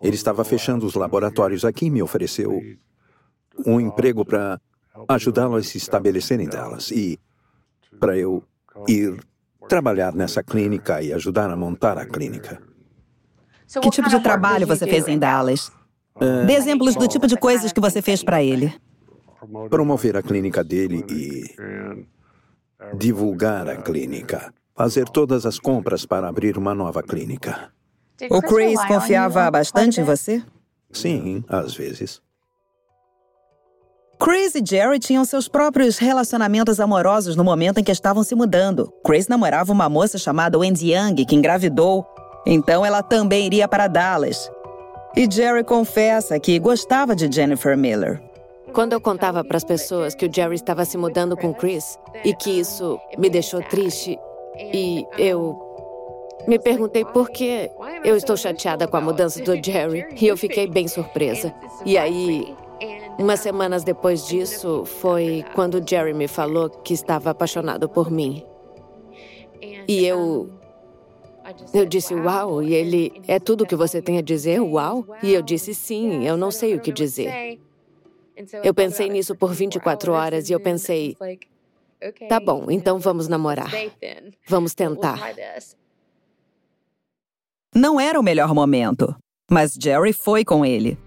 Ele 0.00 0.14
estava 0.14 0.44
fechando 0.44 0.86
os 0.86 0.94
laboratórios 0.94 1.64
aqui 1.64 1.86
e 1.86 1.90
me 1.90 2.02
ofereceu 2.02 2.62
um 3.66 3.80
emprego 3.80 4.24
para 4.24 4.60
ajudá-lo 5.08 5.56
a 5.56 5.62
se 5.62 5.76
estabelecer 5.76 6.40
em 6.40 6.48
Dallas 6.48 6.90
e 6.90 7.18
para 7.98 8.16
eu 8.16 8.42
ir 8.88 9.22
trabalhar 9.72 10.14
nessa 10.14 10.42
clínica 10.42 11.00
e 11.00 11.14
ajudar 11.14 11.50
a 11.50 11.56
montar 11.56 11.96
a 11.96 12.04
clínica. 12.04 12.60
Que 13.80 13.88
tipo 13.88 14.06
de 14.10 14.20
trabalho 14.20 14.66
você 14.66 14.86
fez 14.86 15.08
em 15.08 15.18
Dallas? 15.18 15.72
É, 16.20 16.44
Dê 16.44 16.52
exemplos 16.52 16.94
do 16.94 17.08
tipo 17.08 17.26
de 17.26 17.38
coisas 17.38 17.72
que 17.72 17.80
você 17.80 18.02
fez 18.02 18.22
para 18.22 18.42
ele. 18.42 18.70
Promover 19.70 20.14
a 20.18 20.22
clínica 20.22 20.62
dele 20.62 21.02
e 21.08 21.42
divulgar 22.98 23.66
a 23.66 23.76
clínica. 23.76 24.52
Fazer 24.76 25.08
todas 25.08 25.46
as 25.46 25.58
compras 25.58 26.04
para 26.04 26.28
abrir 26.28 26.58
uma 26.58 26.74
nova 26.74 27.02
clínica. 27.02 27.72
O 28.30 28.42
Chris 28.42 28.78
confiava 28.84 29.50
bastante 29.50 30.02
em 30.02 30.04
você? 30.04 30.44
Sim, 30.90 31.42
às 31.48 31.74
vezes. 31.74 32.20
Chris 34.22 34.54
e 34.54 34.62
Jerry 34.64 35.00
tinham 35.00 35.24
seus 35.24 35.48
próprios 35.48 35.98
relacionamentos 35.98 36.78
amorosos 36.78 37.34
no 37.34 37.42
momento 37.42 37.80
em 37.80 37.82
que 37.82 37.90
estavam 37.90 38.22
se 38.22 38.36
mudando. 38.36 38.88
Chris 39.04 39.26
namorava 39.26 39.72
uma 39.72 39.88
moça 39.88 40.16
chamada 40.16 40.56
Wendy 40.56 40.92
Young, 40.94 41.24
que 41.24 41.34
engravidou. 41.34 42.06
Então 42.46 42.86
ela 42.86 43.02
também 43.02 43.46
iria 43.46 43.66
para 43.66 43.88
Dallas. 43.88 44.48
E 45.16 45.28
Jerry 45.28 45.64
confessa 45.64 46.38
que 46.38 46.56
gostava 46.60 47.16
de 47.16 47.28
Jennifer 47.34 47.76
Miller. 47.76 48.22
Quando 48.72 48.92
eu 48.92 49.00
contava 49.00 49.42
para 49.42 49.56
as 49.56 49.64
pessoas 49.64 50.14
que 50.14 50.26
o 50.26 50.32
Jerry 50.32 50.54
estava 50.54 50.84
se 50.84 50.96
mudando 50.96 51.36
com 51.36 51.52
Chris 51.52 51.98
e 52.24 52.32
que 52.32 52.60
isso 52.60 53.00
me 53.18 53.28
deixou 53.28 53.60
triste, 53.60 54.16
e 54.56 55.04
eu 55.18 55.60
me 56.46 56.60
perguntei 56.60 57.04
por 57.04 57.28
que 57.28 57.68
eu 58.04 58.16
estou 58.16 58.36
chateada 58.36 58.86
com 58.86 58.96
a 58.96 59.00
mudança 59.00 59.42
do 59.42 59.60
Jerry 59.60 60.06
e 60.20 60.28
eu 60.28 60.36
fiquei 60.36 60.68
bem 60.68 60.86
surpresa. 60.86 61.52
E 61.84 61.98
aí 61.98 62.54
Umas 63.18 63.40
semanas 63.40 63.84
depois 63.84 64.26
disso, 64.26 64.84
foi 64.84 65.44
quando 65.54 65.82
Jerry 65.86 66.14
me 66.14 66.26
falou 66.26 66.70
que 66.70 66.94
estava 66.94 67.30
apaixonado 67.30 67.88
por 67.88 68.10
mim. 68.10 68.44
E 69.86 70.04
eu. 70.04 70.50
Eu 71.74 71.84
disse 71.84 72.14
uau, 72.14 72.62
e 72.62 72.74
ele. 72.74 73.12
É 73.26 73.38
tudo 73.38 73.64
o 73.64 73.66
que 73.66 73.76
você 73.76 74.00
tem 74.00 74.18
a 74.18 74.22
dizer, 74.22 74.60
uau? 74.60 75.06
E 75.22 75.32
eu 75.32 75.42
disse 75.42 75.74
sim, 75.74 76.26
eu 76.26 76.36
não 76.36 76.50
sei 76.50 76.74
o 76.74 76.80
que 76.80 76.92
dizer. 76.92 77.60
Eu 78.64 78.72
pensei 78.72 79.08
nisso 79.08 79.34
por 79.34 79.52
24 79.52 80.12
horas 80.12 80.48
e 80.48 80.52
eu 80.52 80.60
pensei. 80.60 81.16
Tá 82.28 82.40
bom, 82.40 82.66
então 82.70 82.98
vamos 82.98 83.28
namorar. 83.28 83.70
Vamos 84.48 84.74
tentar. 84.74 85.18
Não 87.74 88.00
era 88.00 88.18
o 88.18 88.22
melhor 88.22 88.54
momento, 88.54 89.14
mas 89.50 89.76
Jerry 89.80 90.12
foi 90.12 90.44
com 90.44 90.64
ele 90.64 90.98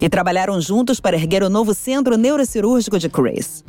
e 0.00 0.08
trabalharam 0.08 0.60
juntos 0.60 1.00
para 1.00 1.16
erguer 1.16 1.42
o 1.42 1.50
novo 1.50 1.74
centro 1.74 2.16
neurocirúrgico 2.16 2.98
de 2.98 3.08
Chris. 3.08 3.64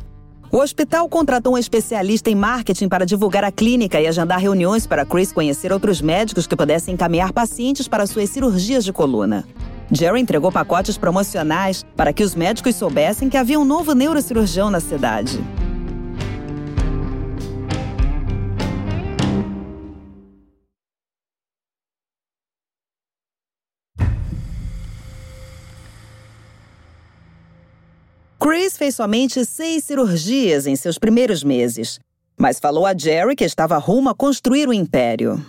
O 0.51 0.57
hospital 0.57 1.07
contratou 1.07 1.53
um 1.53 1.57
especialista 1.57 2.31
em 2.31 2.35
marketing 2.35 2.89
para 2.89 3.05
divulgar 3.05 3.43
a 3.43 3.51
clínica 3.51 4.01
e 4.01 4.07
agendar 4.07 4.39
reuniões 4.39 4.87
para 4.87 5.05
Chris 5.05 5.31
conhecer 5.31 5.71
outros 5.71 6.01
médicos 6.01 6.47
que 6.47 6.55
pudessem 6.55 6.95
encaminhar 6.95 7.31
pacientes 7.31 7.87
para 7.87 8.07
suas 8.07 8.29
cirurgias 8.31 8.83
de 8.83 8.91
coluna. 8.91 9.45
Jerry 9.91 10.19
entregou 10.19 10.51
pacotes 10.51 10.97
promocionais 10.97 11.85
para 11.95 12.11
que 12.13 12.23
os 12.23 12.33
médicos 12.33 12.75
soubessem 12.75 13.29
que 13.29 13.37
havia 13.37 13.59
um 13.59 13.65
novo 13.65 13.93
neurocirurgião 13.93 14.71
na 14.71 14.79
cidade. 14.79 15.39
Chris 28.49 28.75
fez 28.75 28.95
somente 28.95 29.45
seis 29.45 29.83
cirurgias 29.83 30.65
em 30.65 30.75
seus 30.75 30.97
primeiros 30.97 31.43
meses, 31.43 31.99
mas 32.35 32.59
falou 32.59 32.83
a 32.83 32.97
Jerry 32.97 33.35
que 33.35 33.43
estava 33.43 33.77
rumo 33.77 34.09
a 34.09 34.15
construir 34.15 34.67
o 34.67 34.71
um 34.71 34.73
império. 34.73 35.39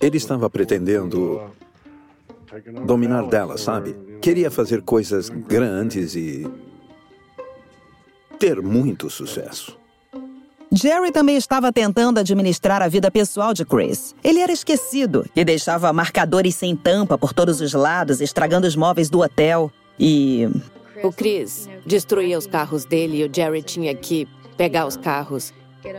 Ele 0.00 0.16
estava 0.16 0.48
pretendendo 0.48 1.40
dominar 2.86 3.26
dela, 3.26 3.58
sabe? 3.58 3.96
Queria 4.20 4.48
fazer 4.48 4.82
coisas 4.82 5.28
grandes 5.28 6.14
e 6.14 6.48
ter 8.38 8.62
muito 8.62 9.10
sucesso. 9.10 9.76
Jerry 10.70 11.10
também 11.10 11.36
estava 11.36 11.72
tentando 11.72 12.20
administrar 12.20 12.80
a 12.80 12.86
vida 12.86 13.10
pessoal 13.10 13.52
de 13.52 13.64
Chris. 13.64 14.14
Ele 14.22 14.38
era 14.38 14.52
esquecido 14.52 15.26
e 15.34 15.44
deixava 15.44 15.92
marcadores 15.92 16.54
sem 16.54 16.76
tampa 16.76 17.18
por 17.18 17.32
todos 17.32 17.60
os 17.60 17.72
lados, 17.72 18.20
estragando 18.20 18.68
os 18.68 18.76
móveis 18.76 19.10
do 19.10 19.18
hotel. 19.18 19.68
E. 19.98 20.48
O 21.02 21.12
Chris 21.12 21.68
destruía 21.86 22.38
os 22.38 22.46
carros 22.46 22.84
dele 22.84 23.18
e 23.18 23.24
o 23.24 23.30
Jerry 23.34 23.62
tinha 23.62 23.94
que 23.94 24.26
pegar 24.56 24.86
os 24.86 24.96
carros 24.96 25.52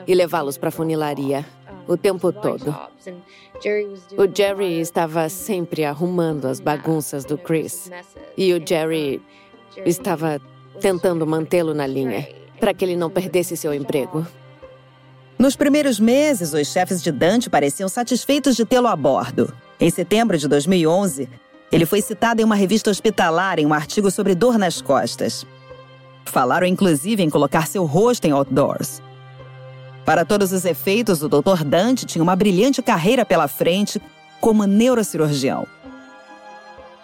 e 0.07 0.13
levá-los 0.13 0.57
para 0.57 0.69
a 0.69 0.71
funilaria 0.71 1.45
o 1.87 1.97
tempo 1.97 2.31
todo. 2.31 2.75
O 4.17 4.35
Jerry 4.35 4.79
estava 4.79 5.27
sempre 5.29 5.83
arrumando 5.83 6.45
as 6.45 6.59
bagunças 6.59 7.25
do 7.25 7.37
Chris. 7.37 7.91
E 8.37 8.53
o 8.53 8.61
Jerry 8.65 9.21
estava 9.85 10.41
tentando 10.79 11.25
mantê-lo 11.25 11.73
na 11.73 11.87
linha 11.87 12.27
para 12.59 12.73
que 12.73 12.85
ele 12.85 12.95
não 12.95 13.09
perdesse 13.09 13.57
seu 13.57 13.73
emprego. 13.73 14.25
Nos 15.37 15.55
primeiros 15.55 15.99
meses, 15.99 16.53
os 16.53 16.67
chefes 16.67 17.01
de 17.01 17.11
Dante 17.11 17.49
pareciam 17.49 17.89
satisfeitos 17.89 18.55
de 18.55 18.65
tê-lo 18.65 18.87
a 18.87 18.95
bordo. 18.95 19.53
Em 19.79 19.89
setembro 19.89 20.37
de 20.37 20.47
2011, 20.47 21.27
ele 21.75 21.85
foi 21.87 22.01
citado 22.01 22.39
em 22.39 22.43
uma 22.45 22.55
revista 22.55 22.91
hospitalar 22.91 23.57
em 23.57 23.65
um 23.65 23.73
artigo 23.73 24.11
sobre 24.11 24.35
dor 24.35 24.59
nas 24.59 24.79
costas. 24.79 25.45
Falaram 26.23 26.67
inclusive 26.67 27.23
em 27.23 27.29
colocar 27.29 27.67
seu 27.67 27.83
rosto 27.85 28.25
em 28.25 28.31
outdoors. 28.31 29.01
Para 30.05 30.23
todos 30.23 30.51
os 30.51 30.65
efeitos, 30.65 31.23
o 31.23 31.29
Dr. 31.29 31.63
Dante 31.65 32.05
tinha 32.05 32.21
uma 32.21 32.35
brilhante 32.35 32.81
carreira 32.81 33.25
pela 33.25 33.47
frente 33.47 34.01
como 34.39 34.65
neurocirurgião. 34.65 35.65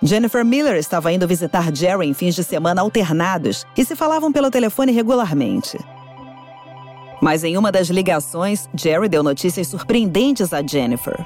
Jennifer 0.04 0.46
Miller 0.46 0.76
estava 0.76 1.12
indo 1.12 1.28
visitar 1.28 1.74
Jerry 1.76 2.08
em 2.08 2.14
fins 2.14 2.36
de 2.36 2.44
semana 2.44 2.82
alternados 2.82 3.66
e 3.76 3.84
se 3.84 3.96
falavam 3.96 4.32
pelo 4.32 4.52
telefone 4.52 4.92
regularmente. 4.92 5.80
Mas 7.22 7.44
em 7.44 7.58
uma 7.58 7.72
das 7.72 7.88
ligações, 7.88 8.70
Jerry 8.74 9.10
deu 9.10 9.24
notícias 9.24 9.68
surpreendentes 9.68 10.54
a 10.54 10.62
Jennifer. 10.62 11.18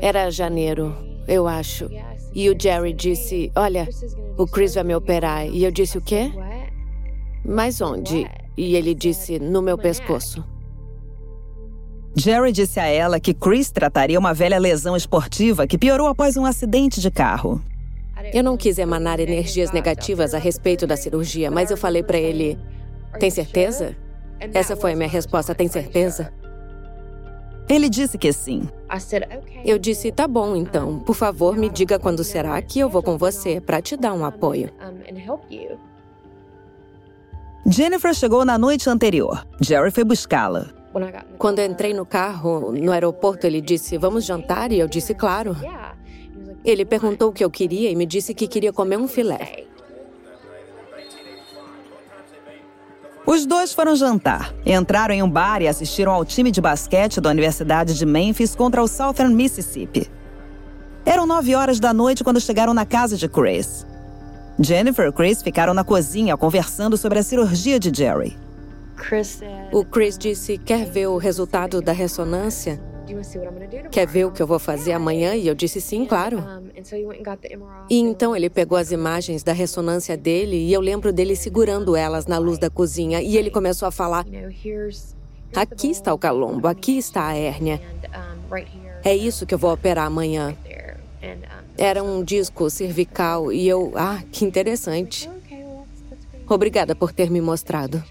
Era 0.00 0.30
janeiro, 0.30 0.94
eu 1.26 1.46
acho. 1.48 1.88
E 2.34 2.48
o 2.48 2.56
Jerry 2.58 2.92
disse: 2.92 3.50
Olha, 3.54 3.88
o 4.36 4.46
Chris 4.46 4.74
vai 4.74 4.84
me 4.84 4.94
operar. 4.94 5.46
E 5.46 5.64
eu 5.64 5.70
disse: 5.70 5.98
O 5.98 6.00
quê? 6.00 6.30
Mas 7.44 7.80
onde? 7.80 8.26
E 8.56 8.76
ele 8.76 8.94
disse: 8.94 9.38
No 9.38 9.60
meu 9.60 9.76
pescoço. 9.76 10.44
Jerry 12.14 12.52
disse 12.52 12.80
a 12.80 12.86
ela 12.86 13.20
que 13.20 13.34
Chris 13.34 13.70
trataria 13.70 14.18
uma 14.18 14.34
velha 14.34 14.58
lesão 14.58 14.96
esportiva 14.96 15.66
que 15.66 15.78
piorou 15.78 16.08
após 16.08 16.36
um 16.36 16.44
acidente 16.44 17.00
de 17.00 17.10
carro. 17.10 17.62
Eu 18.32 18.42
não 18.42 18.56
quis 18.56 18.78
emanar 18.78 19.20
energias 19.20 19.70
negativas 19.70 20.34
a 20.34 20.38
respeito 20.38 20.86
da 20.86 20.96
cirurgia, 20.96 21.50
mas 21.50 21.70
eu 21.70 21.76
falei 21.76 22.02
para 22.02 22.18
ele: 22.18 22.58
Tem 23.18 23.30
certeza? 23.30 23.96
Essa 24.54 24.76
foi 24.76 24.92
a 24.92 24.96
minha 24.96 25.08
resposta: 25.08 25.54
Tem 25.54 25.68
certeza? 25.68 26.32
Ele 27.68 27.88
disse 27.88 28.16
que 28.16 28.32
sim. 28.32 28.68
Eu 29.64 29.78
disse: 29.78 30.10
Tá 30.10 30.26
bom, 30.26 30.56
então. 30.56 30.98
Por 31.00 31.14
favor, 31.14 31.56
me 31.56 31.68
diga 31.68 31.98
quando 31.98 32.24
será 32.24 32.60
que 32.62 32.80
eu 32.80 32.88
vou 32.88 33.02
com 33.02 33.18
você 33.18 33.60
para 33.60 33.82
te 33.82 33.96
dar 33.96 34.14
um 34.14 34.24
apoio. 34.24 34.70
Jennifer 37.66 38.14
chegou 38.14 38.44
na 38.44 38.56
noite 38.56 38.88
anterior. 38.88 39.46
Jerry 39.60 39.90
foi 39.90 40.04
buscá-la. 40.04 40.70
Quando 41.36 41.60
entrei 41.60 41.92
no 41.92 42.06
carro, 42.06 42.72
no 42.72 42.92
aeroporto, 42.92 43.46
ele 43.46 43.60
disse: 43.60 43.98
Vamos 43.98 44.24
jantar? 44.24 44.72
E 44.72 44.78
eu 44.78 44.88
disse: 44.88 45.14
Claro. 45.14 45.54
Ele 46.64 46.84
perguntou 46.84 47.28
o 47.28 47.32
que 47.32 47.44
eu 47.44 47.50
queria 47.50 47.90
e 47.90 47.96
me 47.96 48.06
disse 48.06 48.34
que 48.34 48.48
queria 48.48 48.72
comer 48.72 48.98
um 48.98 49.06
filé. 49.06 49.64
Os 53.30 53.44
dois 53.44 53.74
foram 53.74 53.94
jantar, 53.94 54.54
entraram 54.64 55.14
em 55.14 55.22
um 55.22 55.28
bar 55.28 55.60
e 55.60 55.68
assistiram 55.68 56.12
ao 56.12 56.24
time 56.24 56.50
de 56.50 56.62
basquete 56.62 57.20
da 57.20 57.28
Universidade 57.28 57.92
de 57.92 58.06
Memphis 58.06 58.54
contra 58.54 58.82
o 58.82 58.88
Southern 58.88 59.34
Mississippi. 59.34 60.10
Eram 61.04 61.26
nove 61.26 61.54
horas 61.54 61.78
da 61.78 61.92
noite 61.92 62.24
quando 62.24 62.40
chegaram 62.40 62.72
na 62.72 62.86
casa 62.86 63.18
de 63.18 63.28
Chris. 63.28 63.86
Jennifer 64.58 65.06
e 65.06 65.12
Chris 65.12 65.42
ficaram 65.42 65.74
na 65.74 65.84
cozinha 65.84 66.38
conversando 66.38 66.96
sobre 66.96 67.18
a 67.18 67.22
cirurgia 67.22 67.78
de 67.78 67.92
Jerry. 67.94 68.34
O 69.72 69.84
Chris 69.84 70.16
disse: 70.16 70.56
Quer 70.56 70.86
ver 70.86 71.08
o 71.08 71.18
resultado 71.18 71.82
da 71.82 71.92
ressonância? 71.92 72.80
Quer 73.90 74.06
ver 74.06 74.26
o 74.26 74.30
que 74.30 74.42
eu 74.42 74.46
vou 74.46 74.58
fazer 74.58 74.92
amanhã? 74.92 75.34
E 75.34 75.46
eu 75.46 75.54
disse 75.54 75.80
sim, 75.80 76.04
claro. 76.04 76.42
E 77.90 77.98
então 77.98 78.34
ele 78.34 78.50
pegou 78.50 78.76
as 78.76 78.92
imagens 78.92 79.42
da 79.42 79.52
ressonância 79.52 80.16
dele 80.16 80.56
e 80.56 80.72
eu 80.72 80.80
lembro 80.80 81.12
dele 81.12 81.34
segurando 81.34 81.96
elas 81.96 82.26
na 82.26 82.38
luz 82.38 82.58
da 82.58 82.70
cozinha 82.70 83.20
e 83.20 83.36
ele 83.36 83.50
começou 83.50 83.86
a 83.88 83.90
falar: 83.90 84.24
Aqui 85.54 85.90
está 85.90 86.12
o 86.12 86.18
calombo, 86.18 86.68
aqui 86.68 86.98
está 86.98 87.28
a 87.28 87.34
hérnia. 87.34 87.80
É 89.04 89.14
isso 89.14 89.46
que 89.46 89.54
eu 89.54 89.58
vou 89.58 89.72
operar 89.72 90.06
amanhã. 90.06 90.56
Era 91.76 92.02
um 92.02 92.22
disco 92.22 92.68
cervical 92.68 93.52
e 93.52 93.66
eu. 93.68 93.92
Ah, 93.94 94.22
que 94.30 94.44
interessante. 94.44 95.30
Obrigada 96.48 96.94
por 96.94 97.12
ter 97.12 97.30
me 97.30 97.40
mostrado. 97.40 98.02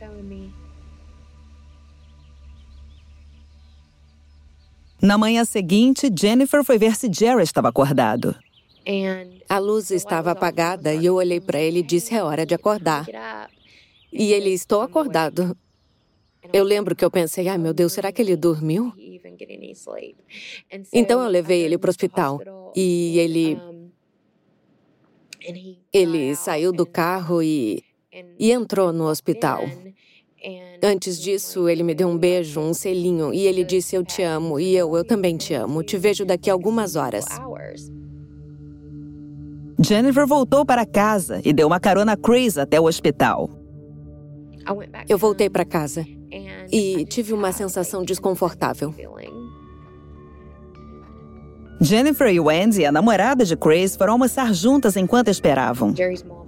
Na 5.01 5.17
manhã 5.17 5.45
seguinte, 5.45 6.09
Jennifer 6.17 6.63
foi 6.63 6.77
ver 6.77 6.95
se 6.95 7.11
Jerry 7.11 7.43
estava 7.43 7.69
acordado. 7.69 8.35
A 9.47 9.59
luz 9.59 9.91
estava 9.91 10.31
apagada 10.31 10.93
e 10.93 11.05
eu 11.05 11.15
olhei 11.15 11.39
para 11.39 11.59
ele 11.59 11.79
e 11.79 11.83
disse: 11.83 12.15
É 12.15 12.23
hora 12.23 12.45
de 12.45 12.55
acordar. 12.55 13.05
E 14.11 14.33
ele: 14.33 14.49
Estou 14.51 14.81
acordado. 14.81 15.55
Eu 16.53 16.63
lembro 16.63 16.95
que 16.95 17.03
eu 17.03 17.11
pensei: 17.11 17.47
Ai 17.47 17.57
meu 17.57 17.73
Deus, 17.73 17.93
será 17.93 18.11
que 18.11 18.21
ele 18.21 18.35
dormiu? 18.35 18.93
Então 20.91 21.21
eu 21.21 21.29
levei 21.29 21.61
ele 21.61 21.77
para 21.77 21.89
o 21.89 21.91
hospital 21.91 22.39
e 22.75 23.19
ele. 23.19 23.59
Ele 25.93 26.35
saiu 26.35 26.71
do 26.71 26.85
carro 26.85 27.41
e, 27.43 27.83
e 28.39 28.51
entrou 28.51 28.91
no 28.91 29.05
hospital. 29.05 29.63
Antes 30.83 31.19
disso, 31.19 31.67
ele 31.67 31.83
me 31.83 31.95
deu 31.95 32.07
um 32.07 32.17
beijo, 32.17 32.59
um 32.59 32.73
selinho, 32.73 33.33
e 33.33 33.45
ele 33.47 33.63
disse: 33.63 33.95
Eu 33.95 34.03
te 34.03 34.21
amo, 34.21 34.59
e 34.59 34.75
eu, 34.75 34.95
eu 34.95 35.03
também 35.03 35.35
te 35.35 35.53
amo. 35.53 35.83
Te 35.83 35.97
vejo 35.97 36.25
daqui 36.25 36.49
a 36.49 36.53
algumas 36.53 36.95
horas. 36.95 37.25
Jennifer 39.79 40.25
voltou 40.25 40.65
para 40.65 40.85
casa 40.85 41.41
e 41.43 41.53
deu 41.53 41.67
uma 41.67 41.79
carona 41.79 42.13
a 42.13 42.17
Chris 42.17 42.57
até 42.57 42.79
o 42.79 42.85
hospital. 42.85 43.49
Eu 45.07 45.17
voltei 45.17 45.49
para 45.49 45.63
casa 45.63 46.05
e 46.71 47.05
tive 47.05 47.33
uma 47.33 47.51
sensação 47.51 48.03
desconfortável. 48.03 48.93
Jennifer 51.79 52.27
e 52.27 52.39
Wendy, 52.39 52.85
a 52.85 52.91
namorada 52.91 53.45
de 53.45 53.55
Chris, 53.55 53.95
foram 53.95 54.13
almoçar 54.13 54.53
juntas 54.53 54.97
enquanto 54.97 55.27
esperavam. 55.27 55.93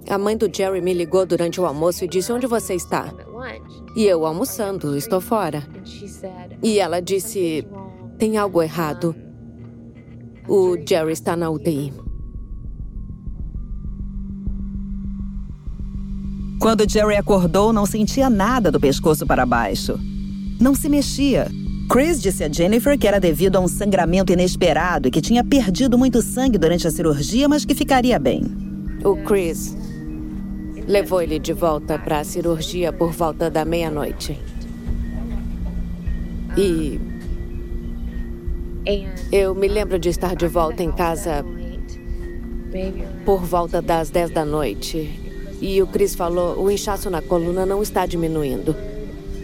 A 0.08 0.18
mãe 0.18 0.36
do 0.36 0.50
Jerry 0.52 0.80
me 0.80 0.92
ligou 0.92 1.24
durante 1.24 1.60
o 1.60 1.66
almoço 1.66 2.04
e 2.04 2.08
disse: 2.08 2.32
Onde 2.32 2.46
você 2.46 2.74
está? 2.74 3.12
E 3.96 4.04
eu 4.04 4.26
almoçando, 4.26 4.96
estou 4.96 5.20
fora. 5.20 5.62
E 6.62 6.78
ela 6.80 7.00
disse: 7.00 7.66
Tem 8.18 8.36
algo 8.36 8.60
errado. 8.60 9.14
O 10.48 10.76
Jerry 10.86 11.12
está 11.12 11.36
na 11.36 11.48
UTI. 11.48 11.92
Quando 16.60 16.90
Jerry 16.90 17.16
acordou, 17.16 17.72
não 17.72 17.86
sentia 17.86 18.28
nada 18.28 18.70
do 18.70 18.80
pescoço 18.80 19.24
para 19.26 19.46
baixo. 19.46 19.98
Não 20.60 20.74
se 20.74 20.88
mexia. 20.88 21.48
Chris 21.90 22.22
disse 22.22 22.44
a 22.44 22.48
Jennifer 22.48 22.96
que 22.96 23.08
era 23.08 23.18
devido 23.18 23.56
a 23.56 23.60
um 23.60 23.66
sangramento 23.66 24.32
inesperado 24.32 25.08
e 25.08 25.10
que 25.10 25.20
tinha 25.20 25.42
perdido 25.42 25.98
muito 25.98 26.22
sangue 26.22 26.56
durante 26.56 26.86
a 26.86 26.90
cirurgia, 26.90 27.48
mas 27.48 27.64
que 27.64 27.74
ficaria 27.74 28.16
bem. 28.16 28.44
O 29.02 29.16
Chris 29.16 29.76
levou 30.86 31.20
ele 31.20 31.40
de 31.40 31.52
volta 31.52 31.98
para 31.98 32.20
a 32.20 32.24
cirurgia 32.24 32.92
por 32.92 33.10
volta 33.10 33.50
da 33.50 33.64
meia-noite. 33.64 34.38
E 36.56 37.00
eu 39.32 39.52
me 39.56 39.66
lembro 39.66 39.98
de 39.98 40.10
estar 40.10 40.36
de 40.36 40.46
volta 40.46 40.84
em 40.84 40.92
casa 40.92 41.44
por 43.24 43.44
volta 43.44 43.82
das 43.82 44.10
10 44.10 44.30
da 44.30 44.44
noite. 44.44 45.10
E 45.60 45.82
o 45.82 45.88
Chris 45.88 46.14
falou: 46.14 46.62
o 46.62 46.70
inchaço 46.70 47.10
na 47.10 47.20
coluna 47.20 47.66
não 47.66 47.82
está 47.82 48.06
diminuindo. 48.06 48.76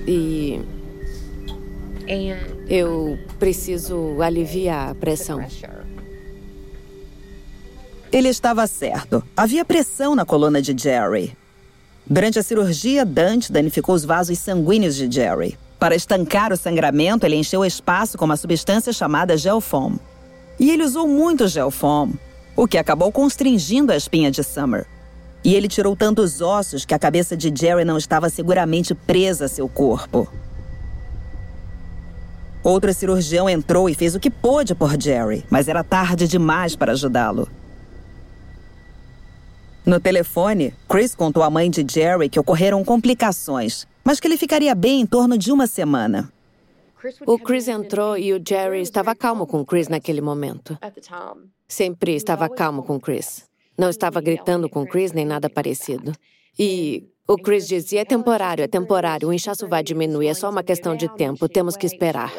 E 0.06 0.60
eu 2.68 3.18
preciso 3.38 4.20
aliviar 4.22 4.90
a 4.90 4.94
pressão. 4.94 5.44
Ele 8.12 8.28
estava 8.28 8.66
certo. 8.66 9.22
Havia 9.36 9.64
pressão 9.64 10.14
na 10.14 10.24
coluna 10.24 10.62
de 10.62 10.76
Jerry. 10.76 11.36
Durante 12.06 12.38
a 12.38 12.42
cirurgia, 12.42 13.04
Dante 13.04 13.50
danificou 13.50 13.94
os 13.94 14.04
vasos 14.04 14.38
sanguíneos 14.38 14.94
de 14.94 15.10
Jerry. 15.10 15.58
Para 15.78 15.94
estancar 15.94 16.52
o 16.52 16.56
sangramento, 16.56 17.26
ele 17.26 17.36
encheu 17.36 17.60
o 17.60 17.64
espaço 17.64 18.16
com 18.16 18.24
uma 18.24 18.36
substância 18.36 18.92
chamada 18.92 19.36
gelfoam. 19.36 19.98
E 20.58 20.70
ele 20.70 20.84
usou 20.84 21.06
muito 21.06 21.46
gelfoam, 21.48 22.14
o 22.56 22.66
que 22.66 22.78
acabou 22.78 23.12
constringindo 23.12 23.92
a 23.92 23.96
espinha 23.96 24.30
de 24.30 24.42
Summer. 24.42 24.86
E 25.44 25.54
ele 25.54 25.68
tirou 25.68 25.94
tantos 25.94 26.40
ossos 26.40 26.84
que 26.84 26.94
a 26.94 26.98
cabeça 26.98 27.36
de 27.36 27.52
Jerry 27.54 27.84
não 27.84 27.98
estava 27.98 28.30
seguramente 28.30 28.94
presa 28.94 29.44
a 29.44 29.48
seu 29.48 29.68
corpo. 29.68 30.26
Outro 32.66 32.92
cirurgião 32.92 33.48
entrou 33.48 33.88
e 33.88 33.94
fez 33.94 34.16
o 34.16 34.18
que 34.18 34.28
pôde 34.28 34.74
por 34.74 35.00
Jerry, 35.00 35.44
mas 35.48 35.68
era 35.68 35.84
tarde 35.84 36.26
demais 36.26 36.74
para 36.74 36.90
ajudá-lo. 36.90 37.48
No 39.84 40.00
telefone, 40.00 40.74
Chris 40.88 41.14
contou 41.14 41.44
à 41.44 41.48
mãe 41.48 41.70
de 41.70 41.86
Jerry 41.88 42.28
que 42.28 42.40
ocorreram 42.40 42.84
complicações, 42.84 43.86
mas 44.02 44.18
que 44.18 44.26
ele 44.26 44.36
ficaria 44.36 44.74
bem 44.74 45.02
em 45.02 45.06
torno 45.06 45.38
de 45.38 45.52
uma 45.52 45.68
semana. 45.68 46.28
O 47.24 47.38
Chris 47.38 47.68
entrou 47.68 48.18
e 48.18 48.32
o 48.32 48.42
Jerry 48.44 48.80
estava 48.80 49.14
calmo 49.14 49.46
com 49.46 49.60
o 49.60 49.64
Chris 49.64 49.86
naquele 49.86 50.20
momento. 50.20 50.76
Sempre 51.68 52.16
estava 52.16 52.48
calmo 52.48 52.82
com 52.82 52.96
o 52.96 53.00
Chris. 53.00 53.44
Não 53.78 53.90
estava 53.90 54.20
gritando 54.20 54.68
com 54.68 54.82
o 54.82 54.86
Chris 54.86 55.12
nem 55.12 55.24
nada 55.24 55.50
parecido. 55.50 56.12
E 56.58 57.04
o 57.28 57.36
Chris 57.36 57.66
dizia: 57.66 58.00
é 58.00 58.04
temporário, 58.04 58.64
é 58.64 58.68
temporário, 58.68 59.28
o 59.28 59.32
inchaço 59.32 59.68
vai 59.68 59.82
diminuir, 59.82 60.28
é 60.28 60.34
só 60.34 60.48
uma 60.48 60.62
questão 60.62 60.96
de 60.96 61.08
tempo, 61.16 61.48
temos 61.48 61.76
que 61.76 61.86
esperar. 61.86 62.32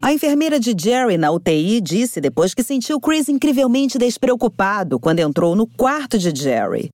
A 0.00 0.12
enfermeira 0.12 0.60
de 0.60 0.74
Jerry 0.78 1.16
na 1.16 1.32
UTI 1.32 1.80
disse 1.80 2.20
depois 2.20 2.54
que 2.54 2.62
sentiu 2.62 3.00
Chris 3.00 3.28
incrivelmente 3.28 3.98
despreocupado 3.98 5.00
quando 5.00 5.20
entrou 5.20 5.56
no 5.56 5.66
quarto 5.66 6.18
de 6.18 6.30
Jerry. 6.38 6.90